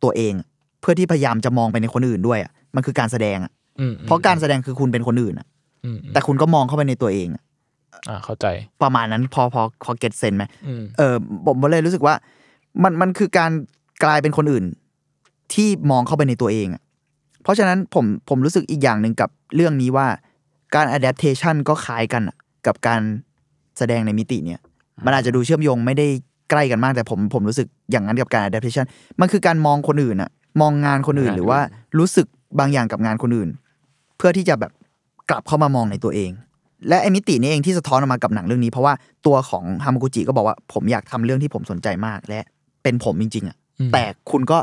[0.03, 0.33] ตัวเอง
[0.81, 5.47] เพื่อที่พยายามจะมองไปในคนอื่นด้วยอะมันคือการแสดงอะอืมเพราะการแสดงคือคุณเป็นคนอื่นอะ
[5.85, 7.43] อืมแต่คุณก็มองเข้าไปในตัวเองอะ
[8.09, 8.45] อ่าเข้าใจ
[8.83, 12.15] ประมาณนั้นพอพอพอเก็ตเซนไหมอืมเออผมเลยรู้สึกว่า
[12.83, 13.51] มันมันคือการ
[14.03, 14.65] กลายเป็นคนอื่น
[15.53, 16.81] ที่มองเข้าไปในตัวเองอะ
[17.43, 20.07] เพราะฉะนั้นผมผมรู้สึกอีกอย่างหนึ่งกับเรื่องนี้ว่า
[20.75, 23.01] การ adaptation ก็คล้ายกันอะกับการ
[23.77, 24.59] แสดงในมิติเนี่ย
[25.05, 26.07] มันอาจจะดูเชื่อมโยงไม่ได้
[26.49, 28.85] ใกล้กันมากแต่ผมผมรู้สึกอย่างนั้นกับการ adaptation
[29.19, 30.29] มันคือการมองคนอื่นอะ
[30.61, 31.59] มองงานคนอื่นงานหรือว่า
[31.99, 32.27] รู้สึก
[32.59, 33.49] บางอย่างกับงานคนอื่น
[34.17, 34.71] เพื่อที่จะแบบ
[35.29, 36.31] กลับเข้ามามองในตัวเอง
[36.87, 38.93] และไอ้มิตินี้เองที่สะท้อนออกมากับหนังเรื่องนี้ เพราะว่า
[39.25, 42.39] ตัวของฮามากุจิก็บอกว่าผมอยากทำเรื่องที่ผมสนใจมาก และ
[42.83, 44.57] เป็นผมจริง ๆอะอืมแต่คุณก็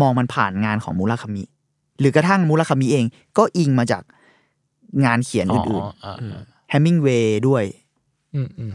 [0.00, 1.42] มองมันผ่านงานของมูราคามิ
[2.00, 3.04] หรือกระทั่งมูราคามิเอง
[3.38, 4.02] ก็อิงมาจาก
[5.04, 7.64] งานเขียนอื่นอ่าๆเฮมิงเวย์ด้วย
[8.34, 8.70] อืมอืม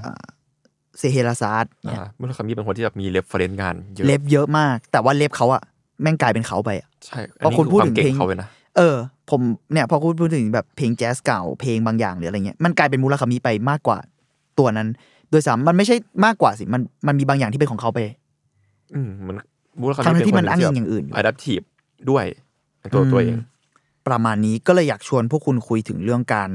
[0.97, 5.61] เซเฮราซาร์ดเนี่ยอ่ามูราคามิเป็นคนที่แบบมี reference งานเยอะ ref เยอะมาก แต่ว่า ref เขาอะ
[6.01, 8.95] แม่งกลายเป็นเขาไปอะใช่เพราะคุณพูดถึงเก่เพลงงเขาเลยนะเออ
[9.29, 13.97] ผมเนี่ยพอคุณพูดถึงแบบเพลงแจ๊สเก่าเพลงบางอย่างหรืออะไรเงี้ยมันกลายเป็นมูราคามิไปมากกว่า
[14.59, 14.87] ตัวนั้น
[15.29, 17.99] โดยสามมันไม่ใช่มากกว่าสิมันมันมีบางอย่างที่เป็นของเขาไป
[18.95, 19.35] อืมมัน
[19.79, 21.59] มุลคามิทั้งเป็นที่คมันนอ้างที่อิแบบงอย่างอื่นอยู่อะดัพทีฟ
[22.09, 22.25] ด้วย
[22.79, 23.37] ในตัวตัวเอง
[24.07, 26.49] ประมาณนี้ก็เลยอยากชวนพวกคุณคุยถึงเรื่องการ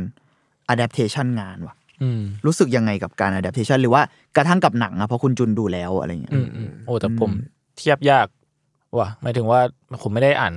[0.72, 4.02] adaptation งานว่ะอืมรู้สึกยังไงกับการ adaptation หรือว่า
[4.36, 7.30] กระทั่งกับหนังอะเพราะคุณจุนดูแล้วอะไรเงี้ยอืมอืมโอ้แต่ผม
[7.78, 8.26] เทียบยาก
[8.98, 9.60] ว่ะหมายถึงว่า
[10.02, 10.54] ผมไม่ได้อ่าน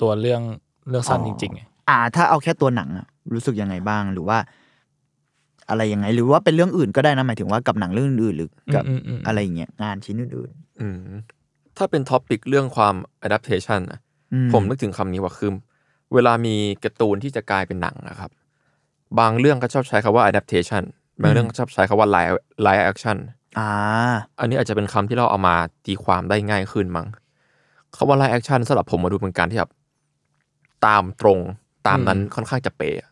[0.00, 0.42] ตัวเรื่อง
[0.90, 4.38] เรื่องสั้นจริงๆไงอ่า ถ้าเอาแค่ตัวหนังอะรู้สึกยังไงบ้างหรือว่า
[5.68, 10.50] อะไรยังไง หรือว่าเป็นเรื่องอื่นก็ได้นะหมายถึงว่ากับหนังเรื่องอื่นๆหรือกับอืมอืมอะไรอย่างเงี้ยงานชิ้นอื่น
[10.80, 11.10] อืม
[11.76, 12.94] ถ้าเป็น topic เรื่องความ
[13.26, 14.00] adaptation อะ
[14.32, 15.50] อืผมนึกถึงคำนี้ว่าคือ
[16.14, 18.30] เวลามีการ์ตูนที่จะกลายเป็นหนังนะครับ
[19.18, 20.82] บางเรื่องก็ชอบใช้คำว่า adaptation
[21.22, 23.16] บางเรื่องก็ชอบใช้คำว่า live live action
[23.58, 23.70] อ่า
[24.38, 27.06] อันนี้อาจจะเป็นคำที่เราเอามาตีความได้ง่ายขึ้นมั้ง
[27.96, 29.70] คำว่า live action สำหรับผมมาดูเป็นการที่แบบ
[30.86, 31.38] ตามตรง
[31.86, 33.10] ตามนั้นค่อนข้างจะเป๊ะ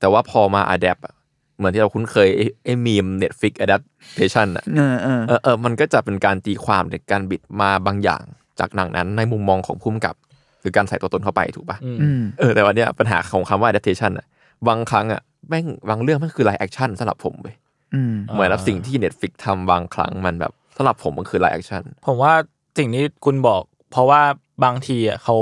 [0.00, 1.14] แต่ว่าพอมา adapt อะ
[1.56, 8.22] เหมือนที่เราคุ้นเคยไอ้ไอ้มีม Netflix adaptation อะเออเออเออเออมันก็จะเป็นการตีความในการบิดมาบางอย่าง
[8.60, 10.14] จากหนังนั้นในมุมมองของผู้กำกับ
[10.60, 14.26] หรือการใส่ตัวตนเข้าไปถูกปะอืมอืมเออแต่วันเนี้ยปัญหาของคำว่า adaptation อะ
[14.68, 17.54] บางครั้งอะแม่งบางเรื่องมันคือ live action สำหรับผมเว้ย
[17.94, 22.32] อืมเหมือนแบบสิ่งที่ Netflix ทำบางครั้งมันแบบสำหรับผมมันคือ live action ผมว่า
[22.78, 24.22] สิ่งที่คุณบอก เพราะว่า
[24.64, 25.36] บางทีอะเขา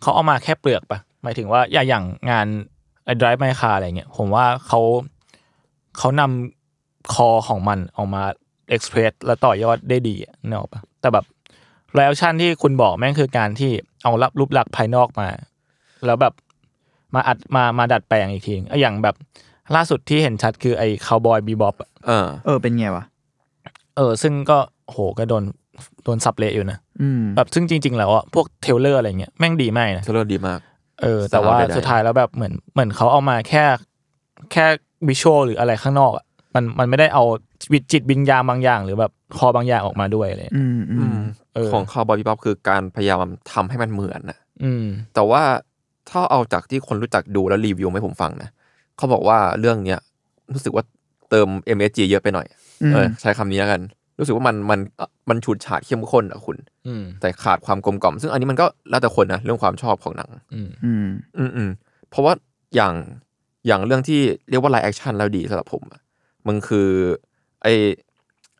[0.00, 2.46] เขาเอามาแค่เปลือกปะหมายถึงว่าอย่างอย่างงาน
[3.04, 4.80] ไอ้ drive my car อะไรเงี้ยผมว่าเขา
[5.98, 8.22] เขานำคอของมันออกมา
[8.74, 11.24] express แล้วต่อยอดได้ดีอะนึกออกปะแต่แบบ
[11.96, 13.70] reaction ที่คุณบอกแม่งคือการที่
[14.02, 15.28] เอารับรูปลักษณ์ภายนอกมา
[16.06, 16.34] แล้วแบบ
[17.14, 19.16] มาอัดมามาดัดแปลงอีกทีไอ้อย่างแบบ
[19.74, 21.74] ล่าสุดที่เห็นชัดคือไอ้คาวบอยบีบ๊อบ
[22.06, 23.04] เออ เออเป็นไงวะ
[23.96, 25.44] เออ ซึ่งก็โหก็โดน
[26.04, 30.58] โดนสับเละอยู่นะอืมแบบซึ่งจริง ๆ แล้วอะพวก trailer อะไรเงี้ยแม่งดีมากนะ trailer ดีมาก
[31.02, 33.64] เออ แต่ว่าสามารถไปได้สุดท้ายแล้วแบบเหมือนเหมือนเขาเอามาแค่
[34.52, 34.66] แค่
[35.08, 37.24] visual หรืออะไรข้างนอกอะมันมันไม่ได้เอา
[37.72, 41.20] วิจิตวิญญาณบางอย่าง หรือแบบ core บางอย่างออกมาด้วยเลยอืมอือืมม
[41.54, 43.18] เออของ Cowboy Bebop คือการพยายาม
[43.52, 44.84] ทำให้มันเหมือนนะอืม
[45.14, 45.42] แต่ว่า
[46.10, 48.50] ถ้าเอาจากที่คนรู้จักดูแล้วรีวิวให้ผมฟังนะ
[48.96, 50.00] เขาบอกว่าเรื่องเนี้ย
[50.52, 50.84] รู้สึกว่า
[51.30, 52.46] เติม MSG เยอะไปหน่อย
[52.82, 53.80] อืมเออ ใช้คำนี้แล้วกัน
[54.18, 54.80] รู้สึกว่ามันมัน
[55.28, 61.06] มันฉูดฉาดเข้มข้นอะคุณอืมแต่ขาดความกลมกล่อม ซึ่งอันนี้มันก็แล้วแต่คนนะเรื่องความชอบของหนัง อืมอืม
[61.38, 61.70] อืมอืม
[62.10, 62.32] เพราะว่า
[62.74, 62.94] อย่าง
[63.66, 66.00] อย่างเรื่องที่เรียกว่า live action แล้วดีสำหรับผมอะ
[66.46, 66.88] มันคือ
[67.62, 67.66] ไอ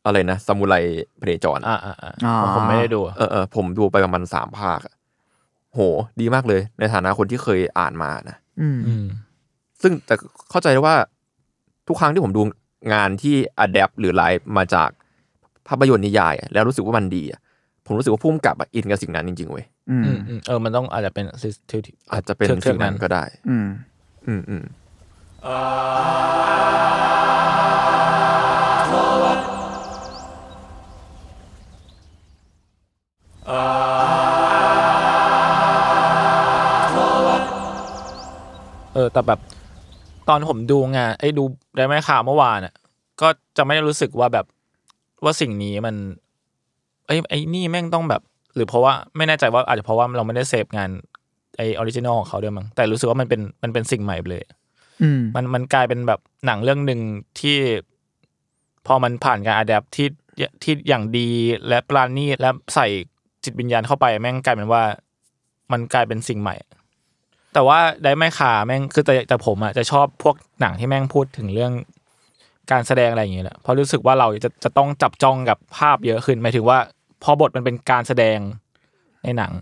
[0.06, 0.74] อะไรนะซามูไร
[1.20, 4.94] พเนจรอ่าอ่าอ่าอ่าผมไม่ได้ดูเออเออผมดูไปประมาณสามภาคอะ
[5.72, 5.80] โห
[6.20, 9.06] ดีมากเลย ในฐานะคนที่เคยอ่านมานะอืมอืม
[9.82, 10.14] ซึ่งแต่
[10.50, 10.96] เข้าใจได้ว่า
[11.88, 12.42] ทุกครั้งที่ผมดู
[12.92, 14.90] งานที่อัดแอปหรือไลฟ์มาจาก
[15.68, 17.40] ภาพยนตร์นิยายอะแล้วรู้สึกว่ามันดีอะ
[17.86, 21.80] ผมรู้สึกว่าพุ่มกับอะอินกับสิ่งนั้นจริงๆเว้ยอืมอืมอืมเออมันต้องอาจจะเป็นซิสทิว
[22.12, 23.66] อาจจะเป็นเทือกสิ่งนั้นนั้นก็ได้ อืม
[24.26, 24.64] อืมอืม
[38.96, 39.40] เออแต่แบบ
[40.28, 42.74] ตอนผมดูงานไอ้ Drive My Car เมื่อวานอะ
[43.20, 44.46] ก็จะไม่ได้รู้สึกว่าแบบ
[45.24, 45.94] ว่าสิ่งนี้มัน
[47.06, 48.22] ไอ้ไอ้นี่แม่งต้องแบบ
[48.54, 50.90] หรือเพราะว่าไม่แน่ใจว่าอาจจะเพราะว่าเราไม่ได้เสพงาน
[51.56, 54.42] ไอ original ของเขาด้วยมั้งแต่รู้สึกว่ามันเป็นมันเป็นสิ่งใหม่ไปเลย
[55.02, 57.00] อืมมันมันกลายเป็นแบบหนังเรื่องหนึ่ง
[57.40, 57.56] ที่
[58.86, 60.08] พอมันผ่านการ adapt ที่
[60.62, 61.28] ที่อย่างดี
[61.68, 62.86] และปราณีตและใส่
[63.44, 64.82] จิตวิญญาณเข้าไป แม่งกลายเป็นว่า
[65.72, 66.56] มันกลายเป็นสิ่งใหม่
[67.52, 71.72] แต่ว่าได้ไม่ขาแม่งคือแต่แต่ผมอะจะชอบพวกหนังที่แม่งพูดถึงเรื่อง
[72.70, 76.78] การแสดงอะไรอย่างเงี้ยแหละเพราะรู้สึกว่าเราจะจะต้องจับจ้องกับภาพเยอะขึ้นหมายถึงว่า
[77.22, 78.38] พอบทมันเป็นการแสดง
[79.24, 79.52] ในหนัง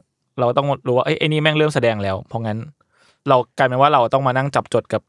[0.40, 2.58] เราต้องรู้ว่าเอ้ยไอ้นี่แม่งเริ่มแสดงแล้ว เพราะงั้น
[3.28, 5.02] เรากลายเป็นว่าเราต้องมานั่งจับจดกับ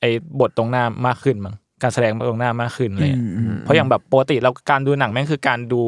[0.00, 5.80] ไอ้บทตรงหน้ามากขึ้นมั้งการแสดงตรงหน้ามากขึ้นเลยอืมอืมเพราะอย่างแบบปกติเราการดูหนังแม่งคือการดู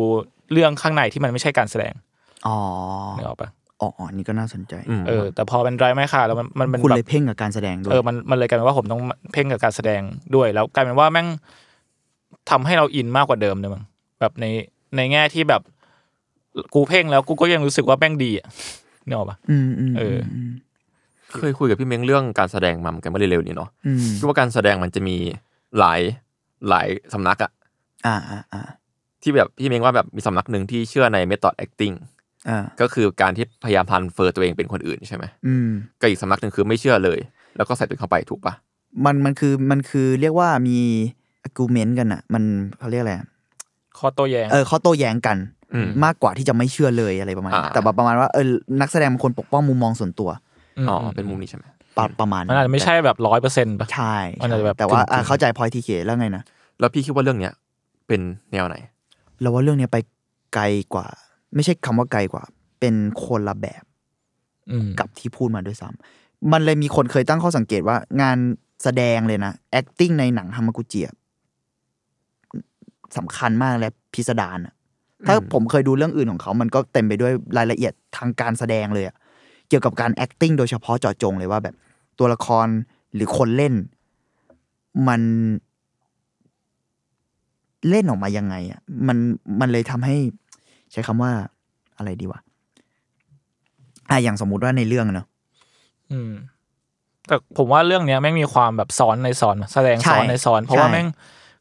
[0.53, 1.95] เรื่องข้างในที่มันไม่ใช่การแสดง
[2.47, 2.57] อ๋อ
[3.17, 3.49] นึกออกปะ
[3.81, 9.01] อ๋ออ๋อนี่ก็น่าสนใจอืมเออแต่พอเป็นไรไม่ค่ะแล้วมันมันเป็นคุณแบเลยบเพ่งกับการแสดงด้วยเออมันมันเลยกลายเป็นว่าผมต้อง
[9.33, 10.03] เพ่งกับการแสดง
[10.35, 11.29] ด้วย แล้วกลายเป็นว่าแม่ง
[12.51, 13.83] ทำให้เราอินมากกว่าเดิมเลยมั้ง
[14.21, 14.45] แบบใน
[14.97, 15.63] ในแง่ที่แบบ
[16.75, 18.47] กูเพ่งแล้วกูก็ยังรู้สึกว่าแม่งดีอะ
[19.07, 20.17] นึกออกปะอืมอืมเออ
[20.49, 20.53] ม
[21.35, 25.17] เคยคุยกับพี่เม้งเรื่องการแสดงมาเหมือนกันเมื่อเร็วๆนี้เนาะอืมคิดว่าการแสดงมันจะมี
[25.79, 26.01] หลาย
[26.69, 27.51] หลายสำนักอะ
[28.07, 28.63] อ่าอ่าอ่า
[29.23, 32.17] ที่แบบพี่เม้งว่าแบบมีสำนักหนึ่งที่เชื่อใน method acting อ่า
[32.81, 35.69] ก็คือการที่พยายามพันเฟอร์ตัวเองเป็นคนอื่นใช่ไหมอืม
[36.01, 37.19] กับอีกสำนักหนึ่งคือไม่เชื่อเลย
[37.57, 38.55] แล้วก็ใส่ตัวเองเข้าไปถูกปะ
[39.05, 40.79] มันมันคือมันคือเรียกว่ามี
[41.47, 42.43] argument กันอะมัน
[42.79, 43.27] เขาเรียกอะไรอะ
[43.99, 45.37] ข้อโต้แย้งเออข้อโต้แย้งกัน
[45.75, 48.47] อืมมากกว่าที่จะไม่เชื่อเลยอะไรประมาณนั้นอ่าแต่แบบประมาณว่าเออ
[48.81, 50.31] นักแสดงบางคนปกป้องมุมมองส่วนตัว
[50.89, 51.65] อ๋อเป็นมุมนี้ใช่ไหม
[51.97, 56.43] ประประมาณมันอาจจะไม่ใช่แบบร้อยเปอร์เซ็นต์ปะใช่มันอาจจะแบบแต่ว่าอะกึ่งๆเข้าใจพอยทีเคแล้วไงนะ
[56.81, 57.53] แล้วพี่คิดว่าเรื่องเนี้ย
[58.09, 58.21] เป็น
[58.53, 58.77] แนวไหน
[59.41, 59.99] เราว่าเรื่องเนี้ยไป
[60.55, 61.07] ไกลกว่า
[61.55, 62.45] ไม่ใช่คำว่าไกลกว่า
[62.81, 63.85] เป็นคนละแบบ
[64.71, 68.37] อืมกับที่พูดมาด้วยซ้ำมันเลยมีคนเคยตั้งข้อสังเกตว่างาน
[68.83, 71.17] แสดงเลยนะ acting ในหนังฮามากุจิอะ
[73.17, 74.75] สำคัญมากและพิสดารอะ
[75.27, 79.17] ถ้าอืมผมเคยดูเรื่องอื่นของเขา มันก็เต็มไปด้วยรายละเอียดทางการแสดงเลยอะ
[79.69, 81.75] เกี่ยวกับการ acting โดยเฉพาะเจาะจงเลยว่าแบบ
[82.19, 82.67] ตัวละคร
[83.15, 83.75] หรือคนเล่น
[85.09, 85.23] มัน
[87.89, 89.19] เล่นออกมายังไงอะมัน
[89.61, 90.17] มันเลยทำให้
[90.93, 91.31] ใช้คำว่า
[91.99, 92.41] อะไรดีวะ
[94.11, 95.27] อะอย่างสมมุติว่าในเรื่องเนอะ
[96.13, 96.33] อืม
[97.27, 101.07] แต่ผมว่าเรื่องเนี้ยแม่งมีความแบบซ้อนในซ้อนแสดงใช่ซ้อนในซ้อน เพราะว่าใช่แม่ง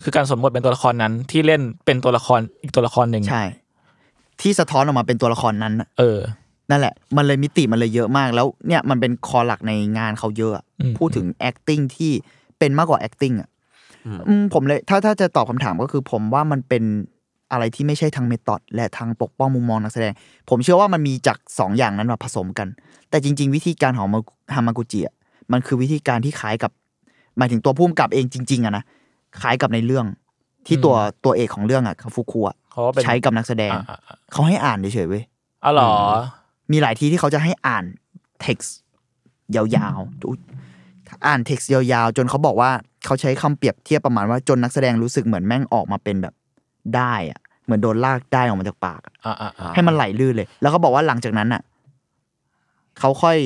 [0.04, 3.44] คือการสมบทเป็นตัวละครนั้น ที่เล่นเป็นตัวละครอีกตัวละครหนึ่งใช่
[4.42, 6.20] ที่สะท้อนออกมาเป็นตัวละครนั้นน่ะเออ
[6.70, 12.12] นั่นแหละ มันเลยมิติมันเลยเยอะมากแล้วเนี่ยมันเป็นคอหลักในงานเขาเยอะอะอืมพูดถึง acting ที่
[12.60, 13.50] เป็นมากกว่า acting อะ
[14.06, 16.84] อืมอืมผมเลย ถ้าถ้าจะตอบคำถามก็คือผมว่ามันเป็น
[17.52, 20.14] อะไรที่ไม่ใช่ทางเมธอดและทางปกป้องมุมมองนักแสดง
[20.50, 22.68] ผมเชื่อว่ามันมีจากสองอย่างนั้นมาผสมกัน
[23.10, 24.08] แต่จริง ๆ วิธีการของ
[24.56, 25.16] ฮามากุจิอะ
[25.52, 26.72] มันคือวิธีการที่คล้ายกับ
[27.38, 28.84] หมายถึงตัวพุ่มกับเองจริง ๆอะนะ
[29.42, 30.06] คล้ายกับในเรื่อง
[30.68, 35.24] ที่ตัวตัวเอกของเรื่องอะคาฟุคุอะเขาก็เป็นใช้กับนักแสดงอ่าอ่าอ่าเขาให้อ่านเฉยๆเว้ย
[35.64, 35.92] อ๋อเหรอ
[36.72, 37.84] มีหลายทีที่เขาจะให้อ่าน
[38.46, 38.70] text
[39.56, 39.66] ยา
[39.98, 40.40] วๆอุ๊ย
[41.26, 42.72] อ่าน text ยาวๆ จนเขาบอกว่า
[43.06, 46.34] เขาใช้คำเปรียบเทียบประมาณว่าจนนักแสดงรู้สึกเหมือนแม่งออกมาเป็นแบบ
[46.96, 51.62] ได้อะเหมือนโดนลากได้ออกมาจากปากอะอ่าอ่าอ่าให้มันไหลลื่นเลย แล้วเขาบอกว่าหลังจากนั้นอะ
[53.00, 53.38] เขาค่อย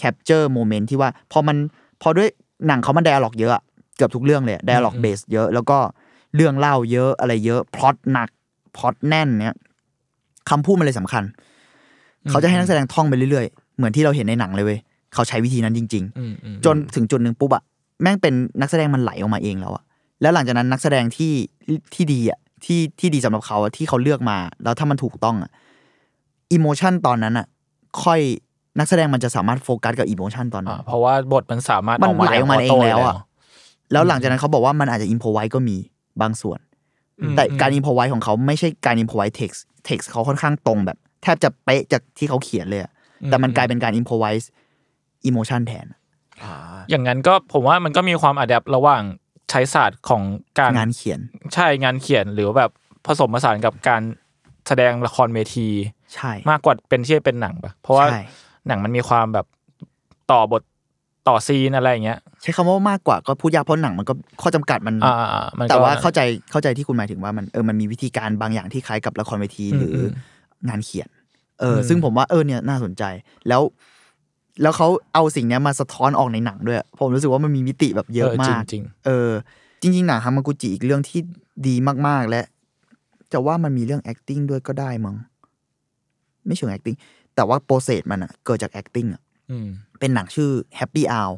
[0.00, 1.56] capture moment ที่ว่าพอมัน
[2.02, 2.28] พอด้วย
[2.66, 3.62] หนังเขามัน dialog เยอะอะ
[3.96, 5.78] เกือบทุกเรื่องเลย dialog base เยอะแล้วก็
[6.36, 8.28] เรื่องเล่าเยอะอะไรเยอะพล็อตหนัก
[8.76, 9.56] พล็อตแน่นเนี่ย
[10.50, 11.24] คำพูดมันเลยสำคัญ
[12.30, 14.78] เขาจะให้นักแสดงท่องไปเรื่อยๆ เหมือนที่เราเห็นในหนังเลยเว้ย
[15.14, 17.62] เขาใช้วิธีนั้นจริง อืมอืมๆ จนถึงจุดหนึ่งปุ๊บอะ
[18.02, 19.84] แม่งเป็นนักแสดงมันไหลออกมาเองแล้วอะ
[20.20, 21.32] แล้วหลังจากนั้นนักแสดงที่
[21.94, 25.50] ที่ดีอะ ที่ที่ดีสำหรับเขาอะที่เขาเลือกมา แล้วถ้ามันถูกต้องอะ
[26.52, 27.46] อิโมชันตอนนั้นอะ
[28.04, 28.20] ค่อย
[28.78, 33.14] นักแสดงมันจะสามารถโฟกัสกับ emotion ตอนนั้อ่านเพราะว่าบทมันสามารถมันออกมาไหลออกมาย่เองแล้วอะ
[33.92, 35.76] แล้วหลังจากนั้นเขาบอกว่ามันอาจจะ improvise ก็มี
[36.22, 36.58] บางส่วน
[37.20, 42.92] อืมแต่การอิ improvise ของเขาไม่ใช่การ improvise text text เขาค่อนข้างตรงแบบ แทบจะเป๊ะจากที่เขาเขียนเลยอะ
[43.26, 45.86] แต่มันกลายเป็นการ improvise emotion แทน
[46.42, 46.54] อ่า
[46.90, 49.02] อย่างนั้นก็ผมว่ามันก็มีความ adapt ระหว่าง
[49.50, 50.22] ใช้ศาสตร์ของ
[50.58, 51.20] การงานเขียน
[51.54, 52.70] ใช่งานเขียนหรือว่าแบบ
[53.06, 54.02] ผสมผสานกับการ
[54.68, 55.68] แสดงละครเวที
[56.14, 58.20] ใช่ มากกว่าเป็นที่เป็นหนังปะเพราะว่าใช่
[58.68, 59.46] หนังมันมีความแบบ
[60.30, 60.62] ต่อบท
[61.28, 70.08] ต่อซีนอะไรอย่างเงี้ย ใช้คำว่ามากกว่าก็พูดยากเพราะหนังมันก็ข้อจำกัดมันอ่าอ่ามันก็แต่ว่าเข้าใจเข้าใจที่คุณหมายถึงว่ามันเออมันมีวิธีการบางอย่างที่คล้ายกับละครเวทีอืมหรืออม
[70.68, 71.08] งานเขียน
[71.60, 73.02] เอออมซึ่งผมว่าเออเนี่ยน่าสนใจ
[73.48, 73.62] แล้ว
[74.62, 79.30] แล้วเขาเอาสิ่งเนี้ยมาสะท้อนออกในหนังด้วย ผมรู้สึกว่ามันมีมิติแบบเยอะมากจริงเออ
[79.80, 81.20] จริงๆหนังฮามากุจิอีกเรื่องที่
[81.66, 81.74] ดี
[82.06, 82.42] มากๆและ
[83.32, 85.16] จะว่ามันมีเรื่อง acting ด้วยก็ได้มั้ง
[86.46, 86.96] ไม่เชิง acting
[87.34, 91.34] แต่ว่าโปรเซสมันอะเกิดจาก acting อะๆอืมเป็นหนังชื่อ Happy Hour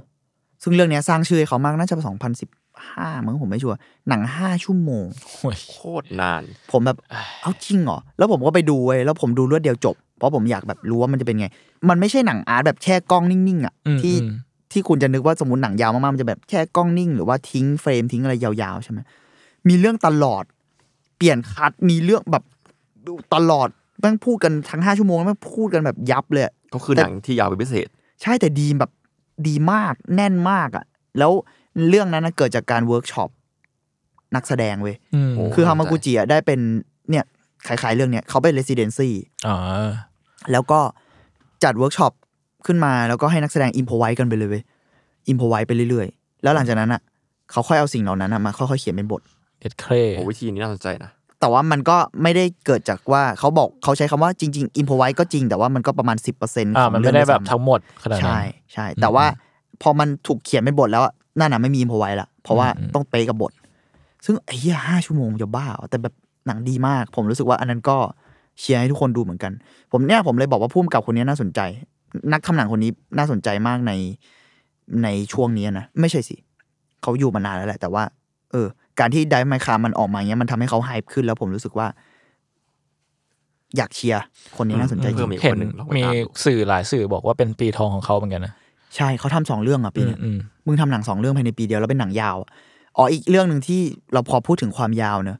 [0.62, 2.50] ซึ่งเรื่องเนี้ยสร้างชื่อให้เขามากน่าจะสองพันสิบ
[2.90, 5.06] ห้ามั้งผมไม่ชัวร์หนังห้าชั่วโมง
[5.38, 6.98] โอ้ยโคตรนาน ผมแบบ
[7.42, 11.46] เอาจริงเหรอ แล้วผมก็ไปดูเว้ยแล้วผมดูรวดเดียวจบ เพราะผมอยากแบบรู้ว่ามันจะเป็นไง
[11.88, 14.32] มันไม่ใช่หนังอาร์ตแบบแช่กล้องนิ่งๆอะอืมที่อืม
[14.72, 18.98] ที่คุณจะนึกว่าสมมติหนังยาวมากๆมันจะแบบแช่กล้องนิ่ง หรือว่าทิ้งเฟรมทิ้งอะไรยาวๆใช่ไหม
[19.68, 20.44] มีเรื่องตลอด
[21.16, 22.44] เปลี่ยน cut มีเรื่องแบบ
[23.34, 23.68] ตลอด
[24.00, 27.88] แม่งพูดกันทั้งห้าชั่วโมงแล้วแม่งพูดกันแบบยับเลยอะก็คือหนังที่ยาวเป็นพิเศษ
[28.22, 28.90] ใช่แต่ดีแบบ
[29.48, 30.84] ดีมากแน่นมากอะ
[31.18, 31.32] แล้ว
[31.88, 33.30] เรื่องนั้นนะเกิดจากการเวิร์กช็อป
[34.34, 36.95] นักแสดงเว้ยอืมโอ้คือฮามากุจิอะได้เป็นเนี่ย
[37.68, 39.08] คล้ายๆเรื่องเนี้ยเขาเป็น residency
[39.46, 39.56] อ๋อ
[40.52, 40.80] แล้วก็
[41.64, 42.12] จัดเวิร์กช็อป
[42.66, 44.62] ขึ้นมาแล้วก็ให้นักแสดง improvise กันไปเลยเว้ย
[45.28, 47.00] improvise ไปเรื่อยๆ แล้วหลังจากนั้นอะ
[47.50, 49.22] เขาค่อยเอาสิ่งเหล่านั้นอะมาค่อยๆเขียนเป็นบท
[49.60, 58.38] เด็ดเครโอ้วิธีนี้น่าสนใจนะแต่ว่ามันก็ไม่ได้เกิดจากว่าเขาบอกเขาใช้คำว่าจริงๆ improvise ก็จริงแต่ว่ามันก็ประมาณ 10%ขอ่าองมันเรื่ไม่องได้แบบวยซ้ำทั้งหมดขนาดนั้นใช่
[58.72, 59.24] ใช่แต่ว่า
[59.82, 63.52] พอมันถูกเขียนเป็นบทแล้วอะนั่นน่ะไม่มี improvise ละเพราะว่าอืมต้องเป๊ะกับบท
[64.24, 66.14] ซึ่งไอ้เหี้ยห้าชั่วโมงจะบ้าเหรอแต่แบบ
[66.46, 67.98] หนังดีมาก ผมรู้สึกว่าอันนั้นก็
[68.60, 69.52] เชียร์ให้ทุกคนดูเหมือนกัน
[69.92, 71.60] ผมเนี่ยผมเลยบอกว่าพุ่มกับคนนี้น่าสนใจ
[72.32, 73.92] นักทำหนังคนนี้น่าสนใจมากใน
[75.02, 76.36] ในช่วงนี้นะ ไม่ใช่สิ
[77.02, 78.02] เขาอยู่มานานแล้วแหละ แต่ว่า
[78.52, 78.66] เออ
[79.00, 81.86] การที่ไดไมคามันออกมาเงี้ยมันทำให้เขาไฮป์ขึ้นแล้วผมรู้สึกว่า
[83.76, 84.22] อยากเชียร์
[84.56, 88.52] คนนี้น่าสนใจจเพิ่ริมงอีกเห็คนนหนึ่งลองไปมีตามดูสื่อหลายสื่อบอกว่าเป็นปีทองของเขาเหมือนกันนะ
[88.96, 92.50] ใช่เขาทำสองเรื่องอะปีอืมเนี้ยอืมมึงทำหนังสองเรื่องภายในปีเดียวแล้วเป็นหนังยาวอะ
[92.96, 93.80] อ๋ออีกเรื่องหนึ่งที่
[94.12, 95.38] เราพอพูดถึงความยาวเนอะ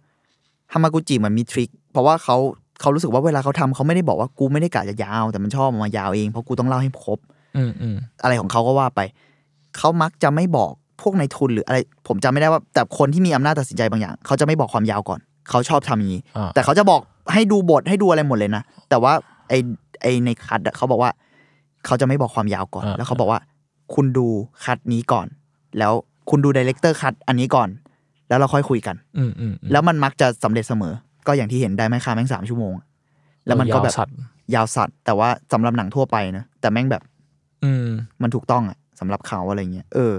[0.72, 2.37] ฮามากุจิเหมือนมีทริคเพราะว่าเขา
[2.81, 7.18] เขารู้สึกว่าเวลาเขาทำเขาไม่ได้บอกว่ากูไม่ได้กะจะยาว แต่มันชอบมันมายาวเองเพราะกูต้องเล่าให้ครบ
[7.57, 9.00] อืมอืมอะไรของเขาก็ว่าไป
[9.76, 17.00] เขามักจะไม่บอกพวกในายทุนหรืออะไร ผมจำไม่ได้ว่า แต่คนที่มีอำนาจตัดสินใจบางอย่าง เขาจะไม่บอกความยาวก่อน เขาชอบทำอย่างนี้อ่าแต่เขาจะบอก
[17.33, 19.12] ให้ดูบทให้ดูอะไรหมดเลยนะ แต่ว่า
[19.48, 19.52] ไอ
[20.02, 21.11] ไอในคัดอะเขาบอกว่า
[21.87, 23.40] เขาจะไม่บอกความยาวก่อนอ่าแล้วเขาบอกว่า
[23.94, 24.26] คุณดู
[24.64, 25.26] cut นี้ก่อน
[25.79, 25.92] แล้ว
[26.31, 27.68] คุณดู director cut อันนี้ก่อน
[28.29, 30.95] แล้วเราค่อยคุยกัน อืมอืมอืมแล้วมันมักจะสำเร็จเสมอ
[31.27, 32.75] ก็อย่างที่เห็น Drive My Car แม่งสามชั่วโมง
[33.47, 34.15] แล้วมันก็แบบยาวสัตว์
[34.55, 37.03] ยาวสัตว์แต่ว่าสำหรับหนังทั่วไปนะแต่แม่งแบบ
[37.65, 37.89] อืม
[38.23, 40.15] มันถูกต้องอะสำหรับเขาอะไรเงี้ยเออ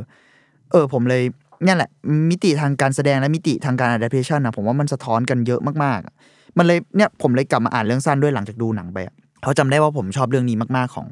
[0.72, 1.24] เออ ผมเลย
[1.64, 1.90] เนี่ยแหละ
[2.30, 6.14] มิติทางการแสดงและมิติทางการ adaptation นะผมว่ามันสะท้อนกันเยอะมากๆอะ
[6.58, 11.08] มันเลยเนี่ยผมเลยกลับมาอ่านเรื่องสั้นด้วยหลังจากดูหนังไปอะเขาจำได้ว่าผมชอบเรื่องนี้มากๆของ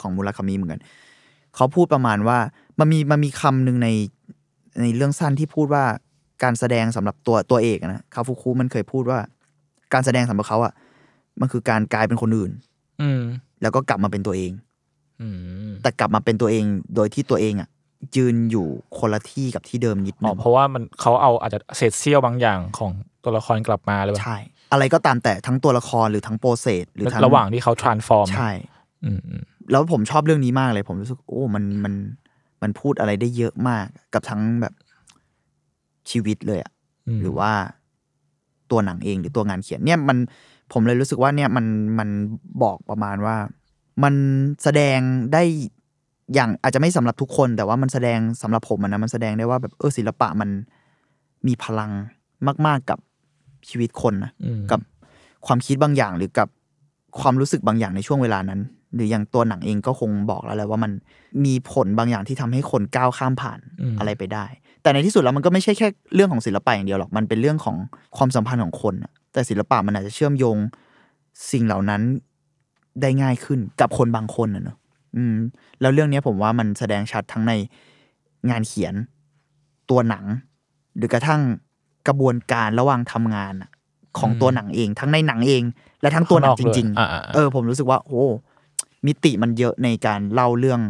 [0.00, 0.80] ของมูราคามิเหมือนกัน
[1.56, 2.38] เขาพูดประมาณว่า
[2.78, 3.88] มันมีมันมีคำหนึ่งใน
[4.80, 5.84] ในเรื่องสั้นที่พูดว่า
[6.42, 9.18] การแสดงสำหรับตัวตัวเอกอะนะคาฟุคุมันเคยพูดว่า
[9.92, 10.72] การแสดงสำหรับเขาอะ
[11.40, 12.52] มันคือการกลายเป็นคนอื่น
[13.02, 13.22] อืม
[13.62, 14.52] แล้วก็กลับมาเป็นตัวเอง
[15.22, 15.28] อื
[15.68, 16.64] มแต่กลับมาเป็นตัวเอง
[16.96, 17.68] โดยที่ตัวเองอะ
[18.16, 18.66] ยืนอยู่
[18.98, 22.92] คนละที่กับที่เดิมนิดอ๋นึองเพราะว่ามันเขาเอาอาจจะเศษเสี้ยวบางอย่างของ
[23.24, 24.36] ตัวละครกลับมาเลยใช่
[24.72, 28.50] อะไรก็ตามแต่ทั้งตัวละครหรือทั้งโปรเซสหรือทั้งระหว่างที่เขา transform ใช่
[29.04, 31.94] อืมอืมแล้วผมชอบเรื่องนี้มากเลย ผมรู้สึกโอ้มันมัน
[32.62, 34.74] มันพูดอะไรได้เยอะมากกับทั้งแบบ
[36.10, 36.72] ชีวิตเลยอะ
[37.16, 37.50] มหรือว่า
[38.70, 40.18] ตัวหนังเองหรือตัวงานเขียนเนี่ยมัน
[40.72, 41.66] ผมเลยรู้สึกว่าเนี่ยมัน
[41.98, 42.08] มัน
[42.62, 43.36] บอกประมาณว่า
[44.02, 44.14] มัน
[44.62, 44.98] แสดง
[45.32, 45.42] ได้
[46.34, 50.50] อย่างอาจจะไม่สำหรับทุกคน แต่ว่ามันแสดงสำหรับผมอะนะมันแสดงได้ว่าแบบเออศิลปะมัน
[51.46, 51.90] มีพลัง
[52.66, 52.98] มาก ๆกับ
[53.68, 54.80] ชีวิตคนนะอืมกับ
[55.46, 56.48] ความคิดบางอย่างหรือกับ
[57.20, 58.60] ความรู้สึกบางอย่างในช่วงเวลานั้น
[58.94, 60.92] หรืออย่างตัวหนังเองก็คงบอกแล้วแหละว่ามัน
[61.44, 64.44] มีผลบางอย่างที่ทำให้คนก้าวข้ามผ่านอืมอะไรไปได้
[64.82, 67.76] แต่ในที่สุดแล้วมันก็ไม่ใช่แค่เรื่องของศิลปะอย่างเดียวหรอกมันเป็นเรื่องของ
[68.16, 70.56] ความสัมพันธ์ของคนน่ะแต่ศิลปะมันอาจจะเชื่อมโยง
[71.52, 72.02] สิ่งเหล่านั้น
[73.00, 74.76] ได้ง่ายขึ้นกับคนบางคนนะเนอะ
[75.16, 75.34] อืม
[75.80, 77.52] แล้วเรื่องเนี้ยผมว่ามันแสดงชัดทั้งใน
[78.50, 78.94] งานเขียน
[79.90, 80.24] ตัวหนัง
[80.96, 81.40] หรือกระทั่ง
[82.08, 83.70] กระบวนการระหว่างทำงานน่ะ
[84.18, 85.62] ของตัวหนังเอง ทั้งในหนังเอง
[86.00, 88.24] และทั้งตัวหนังจริงข้างนอกด้วยอ่าๆๆเออ ผมรู้สึกว่า โอ้
[89.06, 90.80] มิติมันเยอะในการเล่าเรื่อง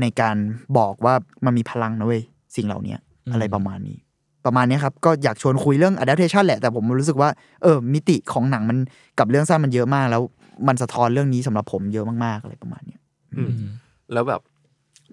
[0.00, 0.36] ในการ
[0.78, 2.22] บอกว่ามันมีพลังนะเว้ย
[2.56, 2.96] สิ่งเหล่านี้
[3.32, 3.98] อะไรประมาณนี้
[4.46, 7.30] ประมาณเนี้ยครับ ก็อยากชวนคุยเรื่อง adaptation แหละ แต่ผมรู้สึกว่า
[7.62, 8.78] เออ มิติของหนังมัน
[9.18, 10.22] กับเรื่องสั้นมันเยอะมาก แล้ว
[10.68, 13.00] มันสะท้อนเรื่องนี้สำหรับผมเยอะมากๆอะไรประมาณเนี้ย
[13.36, 13.52] อืม
[14.12, 14.40] แล้วแบบ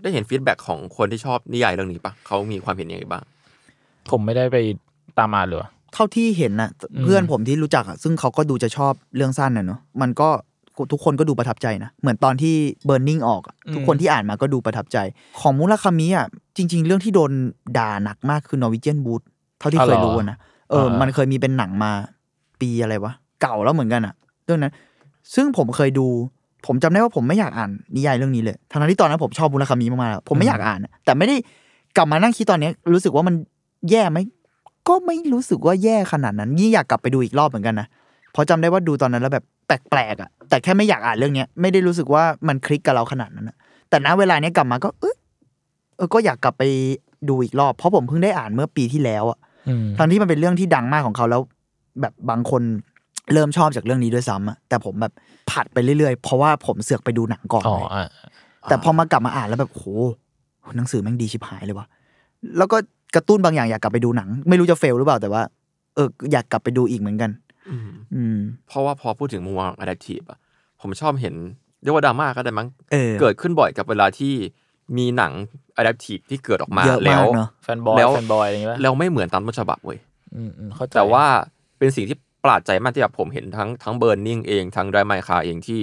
[0.01, 3.23] ได้เห็นฟีดแบ็กของคนที่ชอบนิยายเรื่องนี้ปะเขามีความเห็นยังไงบ้าง
[4.12, 4.58] ผมไม่ได้ไป
[5.19, 6.69] ตามอ่านเลยว่ะเท่าที่เห็นนะ
[7.04, 10.30] เพื่อนผมที่รู้จักอะซึ่งเขาก็ดูจะชอบเรื่องสั้นนะเนอะมันก็
[10.91, 12.55] ทุกคนก็ดูประทับใจนะ เหมือนตอนที่
[12.88, 14.97] Burning ออกอะทุกคนที่อ่านมาก็ดูประทับใจ
[15.39, 17.31] ของมูราคามิอะจริง ๆ เรื่องที่โดน
[17.77, 19.23] ด่าหนักมากคือ Norwegian Wood
[19.59, 20.38] เท่าที่เคยรู้อะนะ
[20.71, 21.91] เออ มันเคยมีเป็นหนังมา
[22.61, 24.13] ปีอะไรวะ เก่าแล้วเหมือนกันอะ
[24.45, 24.73] เรื่องนั้น
[25.35, 26.07] ซึ่งผมเคยดู
[26.65, 31.35] ผมจำได้ว่าผมไม่อยากอ่านนิยายเรื่องนี้เลยทั้งๆที่ตอนนั้นผมชอบมูราคามิมากๆแล้วผมไม่อยากอ่านอะแต่ไม่ได้
[31.97, 33.35] กลับมานั่งคิดตอนเนี้ยรู้สึกว่ามัน
[33.89, 34.17] แย่ไหม
[34.88, 37.88] ก็ไม่รู้สึกว่าแย่ขนาดนั้น ยิ่งอยากกลับไปดูอีกรอบเหมือนกันนะ
[38.31, 43.58] เพราะจำได้ว่าดูตอนนั้นแล้วแบบแปลกๆอะ แต่แค่ไม่อยากอ่านเรื่องเนี้ยไม่ได้รู้สึกว่ามันคลิกกับเราขนาดนั้นนะ
[43.89, 45.15] แต่ณเวลาเนี้ยกลับมาก็ เออ
[45.97, 46.63] เออก็อยากกลับไป
[47.29, 51.41] ดูอีกรอบ เพราะผมเพิ่งได้อ่านเมื่อปีที่แล้วอะอืมทั้งที่มันเป็นเรื่องที่ดังมากของเขาแล้ว
[52.01, 52.62] แบบบางคน
[53.34, 55.13] เริ่มชอบจากเรื่องนี้ด้วยซ้ำอะแต่ผมแบบ
[55.49, 58.10] ผัดไปเรื่อยๆ เพราะว่าผมเสือกไปดูหนังก่อนอ๋อเลยอะ
[58.69, 59.84] แต่พอมากลับมาอ่านแล้วแบบโห
[60.77, 61.88] หนังสือแม่งดีชิบหายเลยว่ะ
[62.58, 62.77] แล้วก็
[63.15, 65.41] กระตุ้นบางอย่างอยากกลับไปดูหนัง ไม่รู้จะเฟลหรือเปล่าแต่ว่า
[65.95, 67.31] เอออยากกลับไปดูอีกเหมือนกัน
[67.69, 70.39] อืมอืมเพราะว่าพอพูดถึงมุมมองอะดัพทีฟอะ
[70.82, 71.36] ผมชอบเห็น
[71.82, 74.34] เรียกว่าดราม่าก็ได้มั้งเออเกิดขึ้นบ่อยกับเวลาที่
[74.97, 75.34] มีหนัง
[75.77, 79.99] adaptive ที่เกิดออกมาเยอะแล้มาวกเนอะ fanboy แล้ว fanboy อะไรอย่างเงี้ยป่ะแล้วไม่เหมือนตามต้นฉบับเว้ย
[80.36, 81.25] อืมอืมเข้าใจแต่ว่า
[81.78, 85.82] เป็นสิ่งที่ประหลาดใจมากที่แบบผมเห็นทั้งทั้ง Burning เองทั้ง Drive My Car เองที่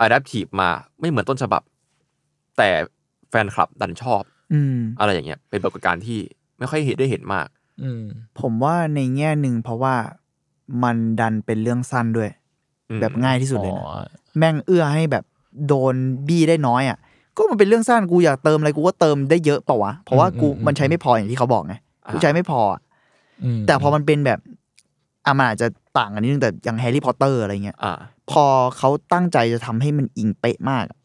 [0.00, 0.68] adaptive มา
[1.00, 1.62] ไม่เหมือนต้นฉบับ
[2.58, 2.70] แต่
[3.30, 4.22] แฟนคลับดันชอบ
[4.54, 6.18] อืมอะไรอย่างเงี้ย เป็นปรากฏการณ์ที่
[6.58, 7.48] ไม่ค่อยเห็นได้เห็นมาก
[7.82, 8.04] อืม
[8.40, 9.94] ผมว่าในแง่หนึ่งเพราะว่า
[10.82, 12.30] มันดันเป็นเรื่องสั้นด้วย
[12.90, 13.98] อืมแบบง่ายที่สุดเลยอ๋นะอ
[14.38, 15.24] แม่งเอื้อให้แบบ
[15.66, 15.94] โดน
[16.26, 16.98] บี้ได้น้อยอะ
[17.36, 21.74] ก็มันเป็นเรื่องสั้นกูอยากเติมอะไรกูก็เติมได้เยอะเปล่าวะเพราะว่ากูมันใช้ไม่พออย่างที่เขาบอกไง
[22.12, 22.80] กูใช้ไม่พออะ
[23.44, 24.38] อืมแต่พอมันเป็นแบบ
[25.26, 25.66] อะมันอาจจะ
[25.98, 27.94] ต่างกันนิดนึงแต่อย่างแฮร์รี่พอตเตอร์อะไรเงี้ยอ่า
[28.30, 28.44] พอ
[28.78, 30.98] เขาตั้งใจจะทำให้มันอิงเป๊ะมากอะ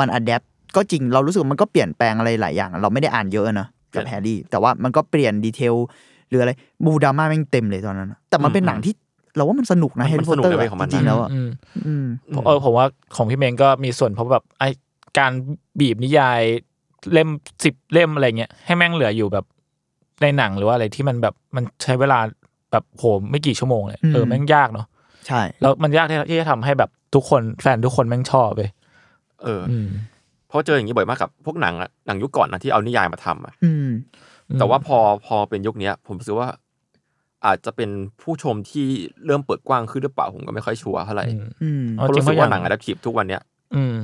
[0.00, 0.42] มัน adapt
[0.76, 5.74] ก็จริงเรารู้สึกว่ามันก็เปลี่ยนแปลงอะไรหลายอย่าง เราไม่ได้อ่านเยอะนะกับเปลี่ยนแฮร์รี่แต่ว่ามันก็เปลี่ยน detail
[6.32, 6.52] หรืออะไร
[6.84, 8.94] บู๊ดราม่าแม่งเต็มเลยตอนนั้นอะแต่มันเป็นหนังที่
[9.36, 11.48] เราว่ามันสนุกนะมันแฮร์รี่สพอตนุกเตอร์ใน way ของมันจริงๆแล้วอะอืม
[11.86, 12.06] อืม
[12.46, 14.64] เออผมว่าของพี่เมงก็มีส่วนเพราะแบบไอ
[15.18, 15.32] การ
[15.80, 16.40] บีบนิยาย
[17.12, 17.28] เล่ม
[17.64, 19.44] สิบเล่มอะไรเงี้ยให้แม่งเหลืออยู่แบบ
[20.22, 22.18] ในหนังหรือว่าอะไรที่มันแบบมันใช้เวลา
[22.72, 24.86] แบบโหไม่กี่ชั่วโมงเลยเออแม่งยากเนาะ
[25.26, 28.62] ใช่ แล้วมันยากที่ที่จะทำให้แบบทุกคนแฟนทุกคนแม่งชอบไป
[29.42, 29.88] เอออืม
[30.48, 33.88] เพราะเจออย่างนี้บ่อยมากกับพวกหนังอะหนังยุคก่อนนะที่เอานิยายมาทำอะอืม
[34.58, 36.48] แต่ว่าพอพอเป็นยุคเนี้ยผมรู้สึกว่า
[37.46, 37.90] อาจจะเป็น
[38.22, 38.86] ผู้ชมที่
[39.26, 43.42] เริ่มเปิดกว้างขึ้นหรือเปล่าผมก็ไม่ค่อยชัวร์เท่าไหร่อืมอืมเอาเพราะจริงรู้สึกเพราะว่าอย่างหนังอะดัพทีฟทุกวันเนี้ย
[43.74, 43.94] อืม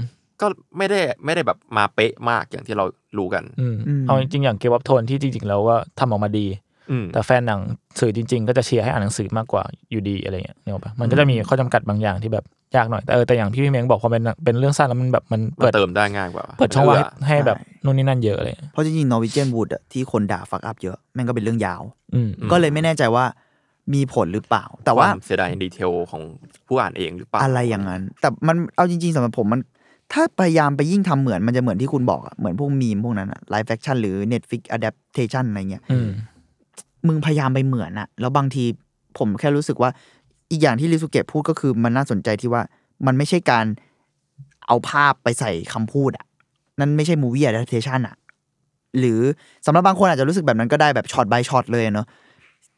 [0.40, 0.46] ก็
[0.78, 2.84] ไม่ได้ไม่ได้แบบมาเป๊ะมากอย่างที่เรา
[3.18, 3.76] รู้กันอืม
[4.07, 6.68] เอาจริงๆอย่างเกมวับโทนที่จริงๆแล้วว่าทำออกมาดีอืม
[7.12, 7.61] แต่แฟนหนัง
[8.01, 12.45] สื่อจริง ๆ ก็จะเชียร์ให้อ่านหนังสือมากกว่าอยู่ดีอะไรเงี้ยเนี่ยหรอกปะมันก็จะมีข้อจำกัดบางอย่างที่แบบ
[12.76, 21.82] ยากหน่อยแต่เออแต่อย่างที่พี่เม้งบอกพอเป็นเป็นเรื่องสั้นแล้วมันแบบมันมันเปิดเติมได้ง่ายกว่า เปิดช่องว่างให้เอให้แบบนู่นนี่นั่นเยอะเลย เพราะจริงๆนอร์วิเจนวูดอะที่คนด่า fuck up เยอะแม่งก็เป็นเรื่องยาว
[22.14, 23.24] อืมก็เลยไม่แน่ใจว่า
[23.95, 26.22] มีผลหรือเปล่า แต่ว่าความเสียดาย detail ของ
[26.66, 29.61] ผู้อ่านเองหรือเปล่าอะไรอย่างนั้น แต่มันเอาจริง ๆสำหรับผมมัน
[30.12, 35.99] ถ้าพยายามไปยิ่งทำเหมือนมันจะเหมือนที่คุณบอกอะเหมือนพวกมีมพวกนั้นอะ live action หรือ Netflix adaptation อะไรเงี้ยอื
[37.07, 38.64] มึงพยายามไปเหมือนอะแล้วบางที
[39.18, 39.90] ผมแค่รู้สึกว่า
[40.51, 42.62] อีกอย่างที่ริสุเกะพูดก็คือมันน่าสนใจที่ว่า
[43.07, 43.66] มันไม่ใช่การ
[44.66, 46.26] เอาภาพไปใส่คำพูดอะ
[46.78, 48.16] นั่นไม่ใช่ movie adaptation อะ
[48.99, 49.20] หรือ
[49.66, 52.07] สำหรับบางคนอาจจะรู้สึกแบบนั้นก็ได้แบบช็อต by ช็อตเลยเนาะ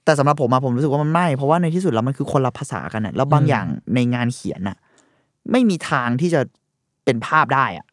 [0.04, 4.76] แต่สำหรับผมอะผมรู้สึกว่ามันไม่ เพราะว่าในที่สุดแล้วมันคือคนละภาษากันอะแล้วบางอืมอย่างในงานเขียนอะ
[5.50, 6.40] ไม่มีทางที่จะ
[7.04, 7.86] เป็นภาพได้อะ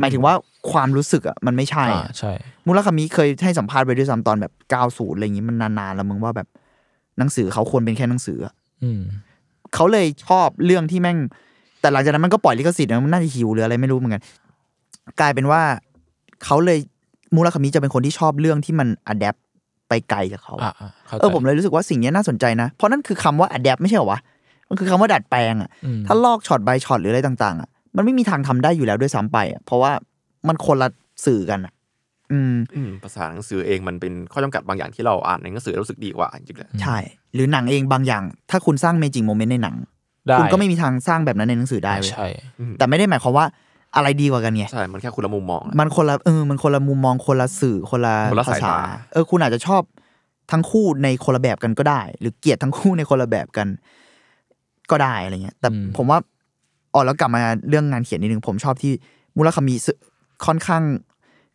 [0.00, 0.34] หมายถึงว่า
[0.70, 2.32] ความรู้สึกอะมันไม่ใช่อ่าอะใช่
[2.66, 4.52] มูลคามิเคยให้สัมภาษณ์ไปด้วยซ้ำตอนแบบ
[4.84, 6.48] 90อะไรอย่างงี้มันนานๆแล้วมึงว่าแบบ
[7.18, 9.02] หนังสือเขาควรเป็นแค่หนังสืออะอืม
[9.74, 11.18] เขาเลยชอบเรื่องที่แม่ง
[11.80, 14.22] แต่หลังจากนั้นมันก็ปล่อยลิขสิทธิ์นะมันน่าจะหิวหรืออะไรไม่รู้เหมือนกัน
[15.20, 15.62] กลายเป็นว่า
[16.44, 16.78] เขาเลย
[17.36, 19.36] มูราคามิจะเป็นคนที่ชอบเรื่องที่มัน adapt
[19.88, 24.20] ไปไกลจากเขา อ่าอ่าข้าใจ เออผมเลยรู้สึกว่าสิ่งนี้น่าสนใจนะ เพราะนั่นคือคำว่า adapt ไม่ใช่เหรอวะ
[24.68, 27.68] มันคือคำว่าดัดแปลงอะอืม ถ้าลอกช็อต by ช็อตหรืออะไรต่าง ๆอะ
[27.98, 29.92] มันไม่มีทางทำได้อยู่แล้วด้วยซ้ำไปอะเพราะว่า
[30.48, 30.88] มันคนละ
[31.26, 31.72] สื่อกันอะ
[32.32, 36.98] อืมอืมภาษาหนังสือเองมันเป็นข้อจำกัดบางอย่างที่เราอ่านในหนังสือแล้วรู้สึกดีกว่าจริงๆเลยใช่
[37.34, 39.76] หรือหนังเองบางอย่าง ถ้าคุณสร้างเมจิกโมเมนต์ในหนัง
[40.28, 42.26] ได้คุณก็ไม่มีทางสร้างแบบนั้นในหนังสือได้เว้ยใช่
[42.78, 43.46] แต่ไม่ได้หมายความว่า
[43.96, 48.78] อะไรดีกว่ากันไงใช่ มันแค่คุณละมุมมองอะมันคนละเออมันคนละมุมมองคนละสื่อคนละคนละภาสายษาตา
[49.12, 49.82] เออคุณอาจจะชอบ
[50.50, 53.68] ทั้งคู่ในคนละแบบกันก็ได้ หรือเกลียดทั้งคู่ในคนละแบบกัน
[54.90, 56.18] ก็ได้อะไรเงี้ย แต่อืมผมว่า
[56.98, 58.92] อ๋อแล้วกลับมาเรื่องงานเขียนนิดนึงผมชอบที่
[59.36, 59.92] มูราคามิซึ
[60.46, 60.82] ค่อนข้าง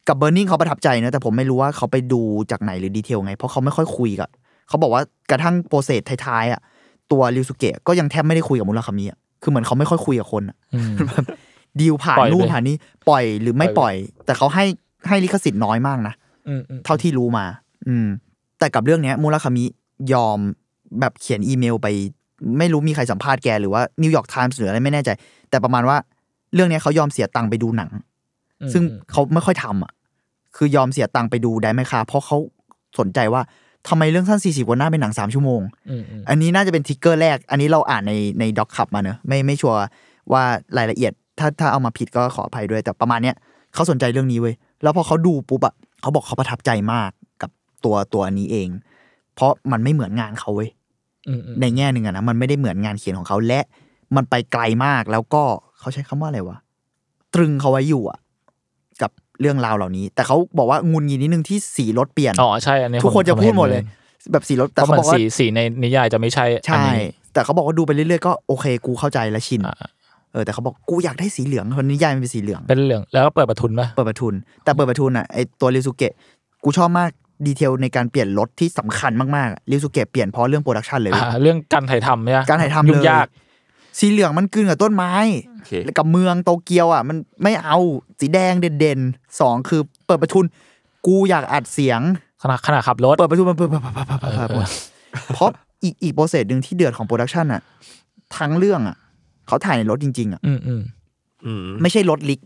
[0.08, 2.22] กับ Burning เขาประทับใจนะแต่ผมไม่รู้ว่าเขาไปดู
[2.52, 4.30] จากไหนหรือ detail ไง เพราะเขาไม่ค่อยคุยกับ
[4.68, 6.62] เขาบอกว่ากระทั่ง process ท้ายๆอะ
[7.12, 11.26] ตัวริวสุเกะก็ยังแทบไม่ได้คุยกับมูราคามิอะคือเหมือนเขาไม่ค่อยคุยกับคนอะอืมแบบ
[11.80, 12.76] ดีลผ่านปล่อยนู่นไปผ่านนี่
[13.10, 14.66] ปล่อยหรือไม่ปปล่ล่ออยยแต่เขาให้
[15.08, 16.14] ให้ลิขสิทธิ์น้อยมากนะ
[16.48, 17.46] อืมอืมเท่าที่รู้มา
[17.88, 18.08] อืม
[18.60, 19.64] แต่กับเรื่องเนี้ยมูราคามิ
[20.14, 20.40] ยอม
[21.00, 21.88] แบบเขียนอีเมลไป
[22.60, 25.10] ไม่รู้มีใครสัมภาษณ์แกหรือว่า New York Times หรืออะไรไม่แน่ใจ
[25.50, 25.98] แต่ประมาณว่า
[26.54, 27.90] เรื่องเนี้ยเขายอมเสียตังค์ไปดูหนัง
[28.62, 29.92] อืมซึ่งเขาไม่ค่อยทำอะ
[30.58, 32.38] คือยอมเสียตังค์ไปดู Drive My Car เพราะเขา
[33.00, 33.42] สนใจว่า
[33.88, 39.78] ทำไมเรื่องสั้นสี่สิบกว่าหน้าเป็นหนังสามชั่วโมงอืมอืมอันนี้น่าจะเป็น trigger แรก อันนี้เราอ่านในใน Doc Club มาเนอะไม่ไม่ชัวร์
[40.32, 40.44] ว่า
[40.78, 43.36] รายละเอียด ถ้าถ้าเอามาผิดก็ขออภัยด้วย แต่ประมาณเนี้ย
[43.74, 47.10] เขาสนใจเรื่องนี้เว้ย แล้วพอเขาดูปุ๊บอะเขาบอกเขาประทับใจมาก
[47.42, 47.52] กับ
[47.86, 48.68] ตัวตัวอันนี้เอง
[49.36, 50.83] เพราะมันไม่เหมือนงานเขาเว้ยอืมอืม
[51.62, 53.60] ในแง่หนึ่งอะนะมันไม่ได้เหมือนงานเขียนของเขาและ
[54.16, 55.44] มันไปไกลมากแล้วก็
[55.80, 56.58] เขาใช้คำว่าอะไรวะ
[57.34, 58.20] ตรึงเขาไว้อยู่อะ
[59.02, 59.12] กับ
[59.42, 63.84] เรื่องราวเหล่านี้ แต่เขาบอกว่างุนงิดนิดนึงที่สีรถเปลี่ยนอ๋อใช่อันนี้ทุกคนผจะผมพูดหมดนเลย
[64.32, 67.00] แบบสีรถเพแต่ราะเขามันบอกว่าสีสีในนิยายจะไม่ใช่อันใช่นี้
[67.34, 69.76] แต่เขาบอกว่าดูไปเรื่อยๆก็โอเค กูเข้าใจและชินอ่า
[70.34, 76.14] เออแต่เขาบอกกูอยากได้สีเหลืองคนนิยายมันเป็นสีเหลืองเป็นเหลืองแล้วก็เปิดประทุนป่ะเปิดประทุน แต่เปิดประทุนอะไอตัวริวสุเกะ
[76.64, 77.10] กูชอบมาก
[77.46, 83.28] detail ในการเปลี่ยนรถที่สำคัญมากๆริวสุเกะเปลี่ยนเพราะเรื่อง production เลยเว้ยอ่าเรื่องการถ่ายทำเนี่ยการถ่ายทำเลยยุ่งยาก
[84.00, 85.14] สีเหลืองมันกลืนกับต้นไม้
[85.50, 87.78] โอเคแล้วกับเมืองโตเกียวอะ มันไม่เอา
[88.20, 90.46] สีแดงเด่นๆสองคือเปิดประทุน
[91.06, 92.02] กูอยากอัดเสียง
[92.42, 95.50] ขณะขณะขับรถเปิดประทุนมันเปิดเปิดเปิดเปิดเปิดเปิดเปิดเออเพราะ
[95.84, 97.62] อีกอีก process หนึ่งที่เดือดของ production อะ
[98.38, 98.96] ทั้งเรื่องอะ
[99.48, 100.82] เขาถ่ายในรถจริง ๆอะอืมอืม
[101.46, 102.40] อืมไม่ใช่รถลิก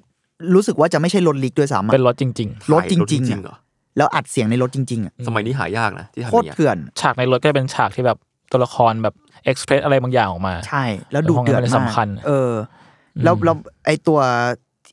[0.55, 3.55] รู้สึกว่าจะไม่ใช่รถลิกด้วยซ้ำอะเป็นรถจริงรถจริงๆถ่ายอะเหรอ
[3.97, 8.17] แล้วอัดเสียงในรถจริงๆอะสมัยนี้หายากนะที่ทำโคอตรย่างเงี้ยเถื่อนๆฉากในรถก็เป็นฉากที่แบบ
[8.51, 12.51] ตัวละครแบบเอ็กซ์เพรสอะไรบางอย่างออกมา ใช่ แล้วดูเดือดแล้วพวกนั้นมันมากสำคัญเออ
[13.23, 14.19] แล้วแล้วไอตัว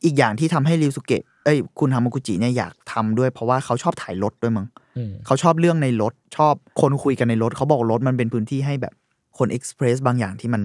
[0.05, 8.95] อีกอย่างที่ทำให้ริวสุเกะเอ้ยคุณฮามากุจิเนี่ยอยากทำด้วย เพราะว่าเขาชอบถ่ายรถด้วยมั้งอืมเขาชอบเรื่องในรถ ชอบคนคุยกันในรถ เขาบอกรถมันเป็นพื้นที่ให้แบบ
[9.39, 10.63] คน express บางอย่างที่มัน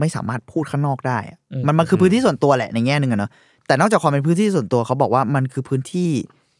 [0.00, 3.30] ไม่สามารถพูดข้างนอกได้อะมันมันคือพื้นที่ส่วนตัวแหละในแง่หนึ่งอะเนาะ
[3.66, 6.10] แต่นอกจากความเป็นพื้นที่ส่วนตัวเขาบอกว่ามันคือพื้นที่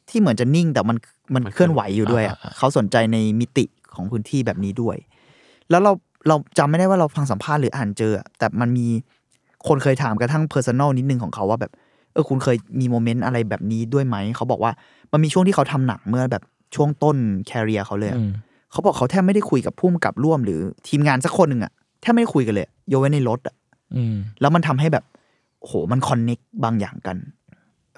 [0.08, 0.96] ที่เหมือนจะนิ่งแต่มัน
[1.34, 4.96] มันเคลื่อนไหวอยู่ด้วยอะเขาสนใจในมิติของพื้นที่แบบนี้ด้วย
[5.70, 5.92] แล้วเรา
[6.28, 8.86] เราจำไม่ได้ว่าเราฟังสัมภาษณ์หรืออ่านเจออะแต่มันมี
[9.68, 11.72] คนเคยถามกระทั่ง personal นิดนึงของเขาว่าแบบ
[12.12, 14.72] เออคุณเคยมี moment อะไรแบบนี้ด้วยไหม เขาบอกว่า
[15.12, 16.42] มันมีช่วงที่เขาทำหนังเมื่อแบบ
[16.74, 18.30] ช่วงต้นแคริเอร์เขาเลยอะอืม
[18.72, 23.54] เขาบอกเขาแทบไม่ได้คุยกับผู้กำกับร่วมหรือทีมงานสักคนหนึ่งอะแทบไม่ได้คุยกันเลยโยกเว้นในรถอะ
[23.96, 25.04] อืมแล้วมันทำให้แบบ
[25.60, 27.16] โอ้โหมันคอนเน็กบางอย่างกัน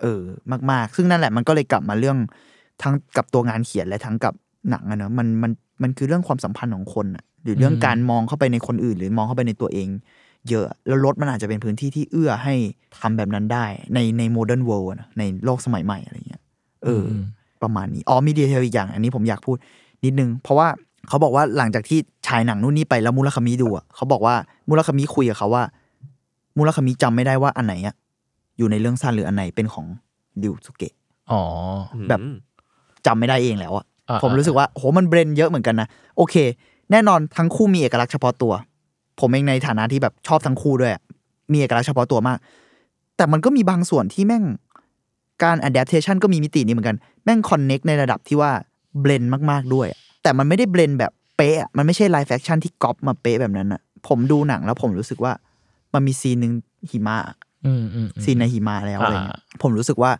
[0.00, 0.22] เออ
[0.70, 2.16] มาก ๆ ซึ่งนั่นแหละมันก็เลยกลับมาเรื่อง
[2.82, 4.34] ทั้งกับตัวงานเขียนและทั้งกับ
[4.70, 9.88] หนังอะเนอะมันมันมันคือเรื่องความสัมพันธ์ของคนอะหรือเรื่องอืมการมองเข้าไปในคนอื่น หรือมองเข้าไปในตัวเอง
[10.48, 12.54] เยอะ แล้วรถมันอาจจะเป็นพื้นที่ที่เอื้อให้
[13.00, 16.42] ทำแบบนั้นได้ ในใน modern world ในโลกสมัยใหม่อะไรเงี้ย
[16.84, 17.24] เอออม
[17.62, 19.56] ประมาณนี้อ๋อมี detail อีกอย่าง อันนี้ผมอยากพูด
[20.04, 20.68] นิดนึง เพราะว่า
[21.08, 24.34] เขาบอกว่าหลังจากที่ฉายหนังนู่นนี่ไปแล้วมูราคามิดูอะเขาบอกว่า
[24.68, 25.62] มูราคามิคุยกับเขาว่า
[26.58, 27.94] มูราคามิจำไม่ได้ว่าอันไหนอะ
[28.58, 29.86] อยู่ในเรื่องสั้นหรืออันไหนเป็นของ
[30.42, 30.94] ริวสุเกะ
[31.30, 31.42] อ๋อ
[32.08, 32.20] แบบ
[33.06, 36.34] จำไม่ได้เองแล้วอะอ่าผมรู้สึกว่าโหมัน blend เยอะเหมือนกันนะโอเค
[36.90, 38.52] แน่นอนทั้งคู่มีเอกลักษณ์เฉพาะตัว
[39.20, 41.02] ผมเองในฐานะที่แบบชอบทั้งคู่ด้วยอะ
[41.52, 42.38] มีเอกลักษณ์เฉพาะตัวมาก
[43.16, 44.44] แต่มันก็มีบางส่วนที่แม่ง
[45.42, 48.50] การ adaptation ก็มีมิตินี้เหมือนกัน แม่ง connect ในระดับที่ว่า
[49.00, 55.32] เบลนมาก ๆ ด้วยอะแต่มันไม่ได้เบลนแบบเป๊ะอะมันไม่ใช่ live action ที่ก๊อปมาเป๊ะแบบนั้นอะผมดูหนังแล้วผมรู้สึกว่า
[55.94, 56.52] มันมีซีนหนึ่ง
[56.90, 57.45] หิมะอืมอืมอืม
[58.24, 60.10] ซีนในหิมะแล้วอะไรเงี้ยอ่าผมรู้สึกว่า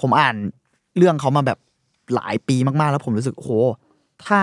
[0.00, 0.34] ผมอ่าน
[0.96, 1.58] เรื่องเขามาแบบ
[2.14, 3.50] หลายปีมากๆ แล้วผมรู้สึกโห
[4.26, 4.40] ถ้า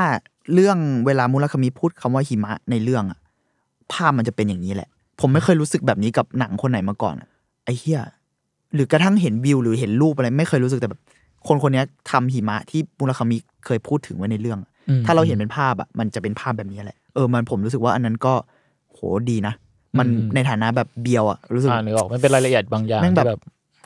[0.53, 3.19] เรื่องเวลามูลคามิพูดคำว่าหิมะในเรื่องอะ
[3.91, 4.89] ภาพมันจะเป็นอย่างนี้แหละ
[5.19, 7.29] ผมไม่เคยรู้สึกแบบนี้กับหนังคนไหนมาก่อนอะ
[7.65, 8.01] ไอ้เหี้ย
[8.73, 11.01] หรือกระทั่งเห็นวิวหรือเห็นรูปอะไร ไม่เคยรู้สึกแต่แบบ
[11.47, 18.33] คนคนเนี้ยทำหิมะที่มูลคามิเคยพูดถึงไว้ในเรื่องอะอืมถ้าเราเห็นเป็นภาพอะมันจะเป็นภาพแบบนี้แหละเออมันผมรู้สึกว่าอันนั้นก็
[18.93, 19.53] โหดีนะ
[19.97, 23.41] มันอืมในฐานะแบบเบียวอะรู้สึกอ่านึกออกมันเป็นรายละเอียดบางอย่างแม่งแบบที่แบบ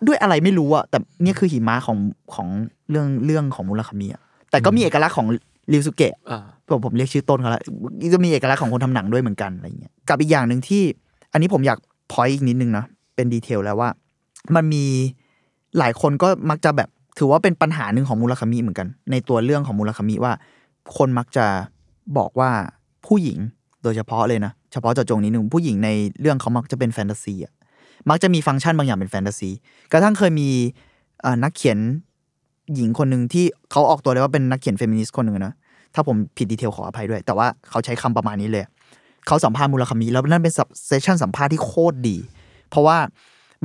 [0.08, 1.98] ด้วยอะไรไม่รู้อะแต่เนี่ยคือหิมะของ
[2.36, 2.48] ของ
[2.90, 5.28] เรื่องเรื่องของมูลคามิอะแต่ก็มีเอกลักษณ์ของ
[5.74, 7.62] ริวสุเกะอ่าผมผมเรียกชื่อต้นเขาแล้ว
[8.14, 10.84] จะมีเอกลักษณ์ของคนทำหนังด้วยเหมือนกันอะไรเงี้ยกับอีกอย่างหนึ่งที่
[11.34, 11.80] อันนี้ผมอยาก
[12.12, 12.86] พอยอีกนิดนึงนะ
[13.16, 13.90] เป็นดีเทลแล้วว่า
[14.56, 14.86] มันมี
[15.78, 20.34] หลายคนก็มักจะแบบถือว่าเป็นปัญหาหนึ่งของมูลคามิเหมือนกัน ในตัวเรื่องของมูลคามิว่า
[20.98, 21.46] คนมักจะ
[22.18, 22.50] บอกว่า
[23.06, 23.38] ผู้หญิง
[23.84, 25.90] โดยเฉพาะเลยนะ เฉพาะเจาะจงนิดนึงผู้หญิงใน
[26.22, 27.54] เรื่องเขามักจะเป็นแฟนตาซีอะ
[28.10, 29.50] มักจะมีฟังก์ชันบางอย่างเป็นแฟนตาซี
[29.92, 30.50] กระทั่งเคยมี
[31.22, 31.78] เอ่อนักเขียน
[32.76, 35.54] หญิงคนหนึ่งที่เขาออกตัวเลยว่าเป็นนักเขียนเฟมินิสต์คนหนึ่งนะ
[35.96, 38.64] ถ้าผมผิด detail ขออภัยด้วย แต่ว่าเขาใช้คำประมาณนี้เลย
[39.28, 40.54] เขาสัมภาษณ์มูราคามิแล้วนั่นเป็น
[40.88, 42.18] session สัมภาษณ์ที่โคตรดี
[42.70, 42.98] เพราะว่า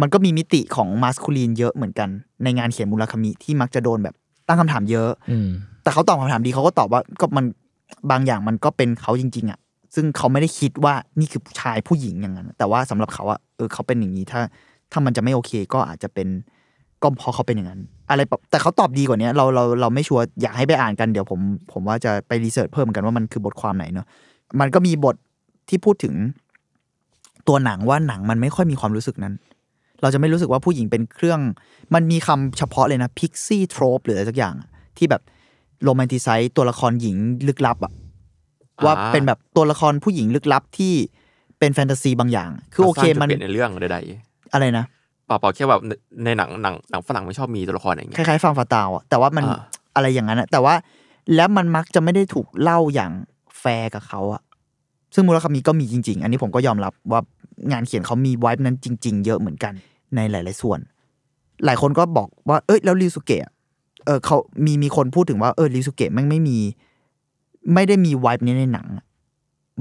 [0.01, 2.09] มันก็มีมิติของ masculine เยอะเหมือนกัน
[2.45, 4.15] ในงานเขียนมูราคามิที่มักจะโดนแบบ
[4.49, 5.49] ตั้งคำถามเยอะ อืม
[5.83, 7.45] แต่เขาตอบคำถามดีเขาก็ตอบว่าก็มัน
[8.11, 9.59] บางอย่างมันก็เป็นเขาจริง ๆอะ
[10.01, 14.41] ซึ่งเขาไม่ได้คิดว่านี่คือชายผู้หญิงอย่างนั้น แต่ว่าสำหรับเขาอะเออเขาเป็นอย่างนี้ถ้า
[14.93, 16.29] ถ้ามันจะไม่โอเคก็อาจจะเป็น
[17.03, 17.81] ก็เพราะเขาเป็นอย่างนั้น
[18.11, 21.41] อะไรแบบแต่เขาตอบดีกว่านี้เราเราเราไม่ชัวร์อยากให้ไปอ่านกันเดี๋ยวผม
[21.73, 24.07] ผมว่าจะไปรีเสิร์ชเพิ่มเหมือนกันว่ามันคือบทความไหนเนอะ
[24.61, 25.17] มันก็มีบท
[25.69, 26.15] ที่พูดถึง
[27.49, 29.35] ตัวหนังว่าหนังมันไม่ค่อยมีความรู้สึกนั้น
[30.03, 31.41] เราจะไม่รู้สึกว่าผู้หญิงเป็นเครื่อง
[31.95, 34.55] มันมีคำเฉพาะเลยนะพิกซี่โทรปหรืออะไรสักอย่าง
[34.97, 35.23] ที่แบบ
[35.85, 37.17] romanticize ตัวละครหญิง
[37.49, 37.93] ลึกลับอะ
[38.85, 40.95] ว่าเป็นแบบตัวละครผู้หญิงลึกลับที่
[41.59, 43.99] เป็นแฟนตาซีบางอย่าง คือโอเคสร้างจุดมันเปลี่ยนในเรื่องใด
[44.53, 45.93] อะไรนะๆเปล่าๆแค่แบบใน
[46.25, 49.61] ในหนังหนังหนังฝรั่งมันชอบมีตัวละครอย่างคเงี้ยล้ายๆ femme fatale อะแต่ว่ามันอ่า
[49.95, 50.75] อะไรอย่างนั้นอะแต่ว่า
[51.35, 53.13] แล้วมันมักจะไม่ได้ถูกเล่าอย่าง
[53.61, 54.43] แฟร์กับเขาอะ
[55.15, 57.21] ซึ่งมูราคามิก็มีจริง ๆ อันนี้ผมก็ยอมรับว่า
[57.73, 59.73] งานเขียนเขามี vibe นั้นจริง ๆ เยอะเหมือนกัน
[60.15, 60.79] ในหลาย ๆ ส่วน
[61.65, 63.53] หลายคนก็บอกว่า เอ้ยแล้วริวสุเกะอะ
[64.05, 66.59] เออเขามีมีคนพูดถึงว่าเออริวสุเกะแม่งไม่มี
[67.75, 69.05] ไม่ได้มีไวบ์นี้ในหนังอะ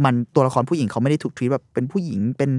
[0.04, 2.52] มันตัวละครผู้หญิงเขาไม่ได้ถูกทรีตแบบเป็นผู้หญิงเป็น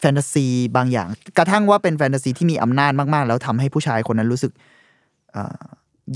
[0.00, 1.08] แฟนตาซีบางอย่าง
[1.38, 4.52] กระทั่งว่าเป็นแฟนตาซีที่มีอำนาจมากๆ แล้วทำให้ผู้ชายคนนั้นรู้สึก
[5.32, 5.62] เอ่อ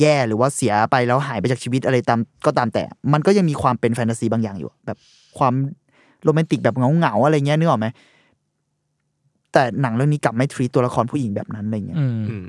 [0.01, 4.99] แย่หรือว่าเสียไปแล้วหายไปจากชีวิตอะไรตามก็ตามแต่ มันก็ยังมีความเป็นแฟนตาซีบางอย่างอยู่ แบบ
[5.39, 5.55] ความ
[6.25, 7.87] โรแมนติกแบบเหงาๆอะไรเงี้ยนึกออกไหม
[9.53, 12.47] แต่หนังเรื่องนี้กลับไม่ทรีตตัวละครผู้หญิงแบบนั้นอะไรเงี้ยอืมอืม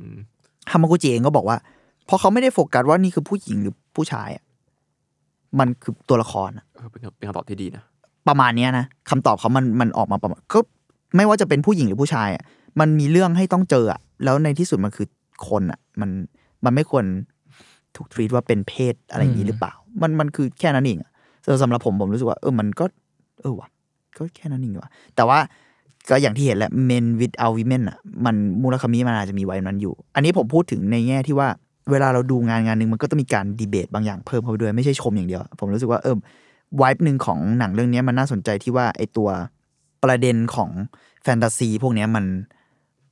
[0.72, 1.58] ฮามากุจิเองก็บอกว่า
[2.06, 4.44] เพราะเขาไม่ได้โฟกัสว่านี่คือผู้หญิงหรือผู้ชายอะ
[5.60, 7.84] มันคือตัวละครอะเออเป็นเป็นคำตอบที่ดีนะ
[8.28, 10.60] ประมาณเนี้ยนะคำตอบเขามันมันออกมาประมาณก็
[11.16, 12.44] ไม่ว่าจะเป็นผู้หญิงหรือผู้ชายอะ
[12.80, 15.08] มันมีเรื่องให้ต้องเจออะแล้วในที่สุดมันคือ
[15.48, 16.10] คนอะมัน
[16.66, 17.06] มันไม่ควร
[17.96, 21.12] ถูกทรีตว่าเป็นเพศอะไรอย่างนี้หรือเปล่า มันมันคือแค่นั้นเองอะ
[21.46, 22.86] ส่วนสำหรับผมผมรู้สึกว่าเออมันก็
[23.42, 23.68] เออว่ะ
[24.18, 25.40] ก็แค่นั้นเองว่ะแต่ว่า
[26.10, 31.48] ก็อย่างที่เห็นแหละ men without women อะมันมูลคามีมันอาจจะมีไว้นั้นอยู่ อันนี้ผมพูดถึงในแง่ที่ว่า
[31.92, 36.16] เวลาเราดูงานงานหนึ่งมันก็ต้องมีการดีเบตบางอย่างเพิ่มเข้าไปด้วยไม่ใช่ชมอย่างเดียว ผมรู้สึกว่าเออ
[36.82, 39.30] วายหนึ่งของหนังเรื่องนี้มันน่าสนใจที่ว่าไอตัว
[40.04, 40.70] ประเด็นของ
[41.24, 42.26] แฟนตาซีพวกนี้มัน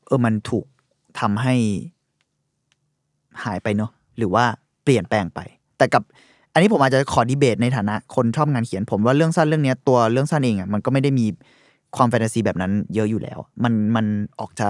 [0.08, 0.66] เออมันถูก
[1.20, 1.56] ทำให้
[3.44, 4.46] หายไปเนอะหรือว่า
[4.84, 5.40] เปลี่ยนแปลงไป
[5.78, 6.04] แต่กับ
[6.54, 11.26] อันนี้ผมอาจจะขอดีเบตในฐานะ คนชอบงานเขียน ผมว่าเรื่องสั้นเรื่องนี้ตัวเรื่องสั้นเองอะมันก็ไม่ได้มี
[11.96, 14.06] ความแฟนตาซีแบบนั้น เยอะอยู่แล้ว มันมัน
[14.40, 14.70] ออกจะ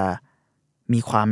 [0.93, 1.29] มีความ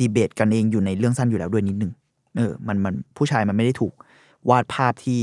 [0.00, 1.92] ดีเบตกันเองอยู่ในเรื่องสั้นอยู่แล้วด้วยนิดนึง
[2.36, 3.92] เออมันมันผู้ชายมันไม่ได้ถูก
[4.50, 5.20] วาดภาพที่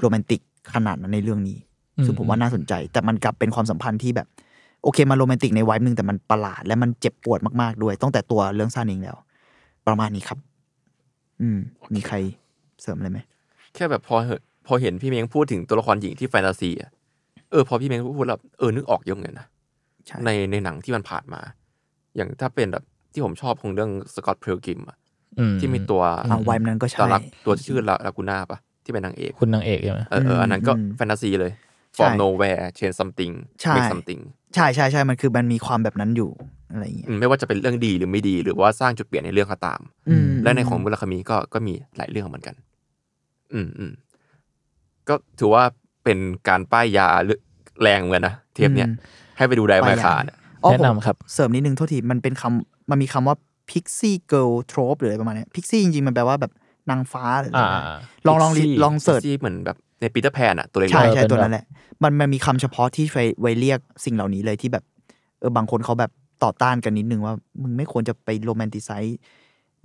[0.00, 0.40] โรแมนติก
[0.74, 1.58] ขนาดนั้นในเรื่องนี้
[1.98, 4.28] อืมซึ่งผมว่าน่าสนใจ แต่มันกลับเป็นความสัมพันธ์ที่แบบ
[4.82, 9.16] โอเค มันโรแมนติกในไวบ์หนึ่งแต่มันประหลาด และมันเจ็บปวดมากๆด้วยตั้งแต่ตัวเรื่องสั้นเองแล้ว
[9.86, 10.38] ประมาณนี้ครับ
[11.40, 11.58] อืม
[11.94, 12.16] มีใคร
[12.82, 13.18] เสริมอะไรไหม
[13.74, 16.90] แค่แบบพอเหอะพอเห็นพี่เม้งพูดถึงตัวละครหญิงที่แฟนตาซีอะ
[17.50, 19.46] เออพอพี่เม้งพูดแล้วเออนึกออกเยอะเหมือนกันนะ
[20.06, 21.40] ใช่ในในหนังที่มันผ่านมา
[22.16, 22.84] อย่างถ้าเป็นแบบ
[23.16, 24.96] ที่ผมชอบของเรื่องสกอตเพลกิมอะ
[25.38, 31.52] อืมที่มีตัวอ่าไวบ์นั้นก็ตใช่อนรักตัวที่ชื่อลาลากูน่าปะที่เป็นนางเอก คุณนางเอกใช่ไหมเออเอออันนั้นก็อืมแฟนตาซีเลย
[31.96, 34.20] ใช่ from nowhere change something ใช่ make something
[34.54, 36.30] ใช่ใช่ใช่มันคือมันมีความแบบนั้นอยู่
[36.72, 42.54] อะไรอย่างเงี้ยอืมไม่ว่าจะเป็นเรื่องดีหรือไม่ดี หรือว่าสร้างจุดเปลี่ยนในเรื่องก็ตามอืมและในของมุลคามีก็ก็มีหลายเรื่องเหมือนกัน
[43.54, 43.92] อืมอืม
[45.08, 45.64] ก็ถือว่า
[46.04, 47.40] เป็นการป้ายยาเรื่อง
[47.82, 48.96] แรงเหมือนกันนะเทปเนี้ยอืม
[49.36, 53.36] ให้ไปดูไดมาคาเนี่ยอ๋อ แนะผมนำครับเสริมนิดนึงโทษทีมันเป็นคำมันมีคำว่า
[53.70, 56.52] pixie girl trope หรืออะไรประมาณเนี้ย pixie จริงๆ มันแปลว่าแบบ
[56.90, 57.84] นางฟ้าหรืออะไรอ่านะ
[58.26, 61.64] ลองลอง Pixie ลองเสิร์ชที่เหมือนแบบในปีเตอร์แพนอะตัวเล็กๆใช่เออใช่เป็นตัวแบบนั้นแหละ
[62.02, 64.84] มันมันมีคำเฉพาะที่ไว้ไว้เรียกสิ่งเหล่านี้เลยที่แบบ
[65.40, 66.10] เออบางคนเขาแบบ
[66.44, 69.18] ต่อต้านกันนิดนึงว่า มึงไม่ควรจะไป romanticize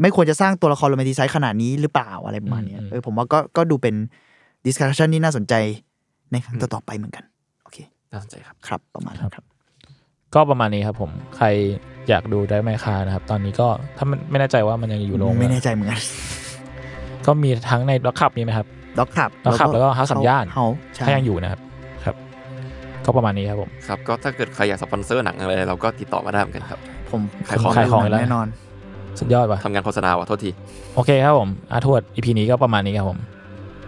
[0.02, 3.96] ไม่ควรจะสร้างตัวละคร romanticize ขนาดนี้หรือเปล่าอะไรประมาณเนี้ยอืมเออผมว่าก็ก็ดูเป็น
[4.66, 5.54] discussionที่น่าสนใจ
[6.32, 7.24] ในครั้งต่อๆไปเหมือนกัน
[7.64, 7.78] โอเค
[8.12, 9.46] น่าสนใจครับ ครับประมาณนั้นครับ
[10.36, 11.48] ก็ประมาณนี้ครับผมใคร
[12.10, 13.68] อยากดู Drive My Car นะครับ ตอนนี้ก็
[13.98, 16.02] ถ้ามันไม่แน่ใจว่ามันยังอยู่โรงไม่แน่ใจเหมือนกัน
[17.26, 18.68] ก็มีทั้งในล็อกขับมีไหมครับ
[19.00, 20.66] ด็อกขับ Dog Club แล้วก็ House สามย่านเฮา
[20.96, 21.60] ใช่ถ้ายังอยู่นะครับ
[22.06, 22.16] ครับ
[23.06, 26.80] ก็ประมาณนี้ครับผมครับก็ถ้าเกิดใครอยากสปอนเซอร์หนังอะไรเราก็ติดต่อมาได้เหมือนกันครับ
[27.12, 28.48] ผมขายของผมขายของอีกแล้วแน่นอน
[29.20, 30.50] สุดยอดว่ะทำงานโฆษณาว่ะโทษที
[30.96, 33.20] โอเคครับผม Arttrovert EP นี้ก็ประมาณนี้ครับผม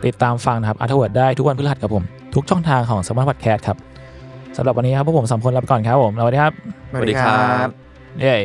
[0.06, 2.04] ติดตามฟังนะครับอาร์ทวดได้ทุกวันพฤหัสครับผม
[2.36, 3.78] ทุกช่องทางของ Salmon Podcast ครับ
[4.58, 6.54] สำหรับวันนี้ครับพวกผมสามคนลาไปก่อนครับผมสวัสดีครับ
[6.91, 7.68] สวัสดีครับ
[8.22, 8.36] เย้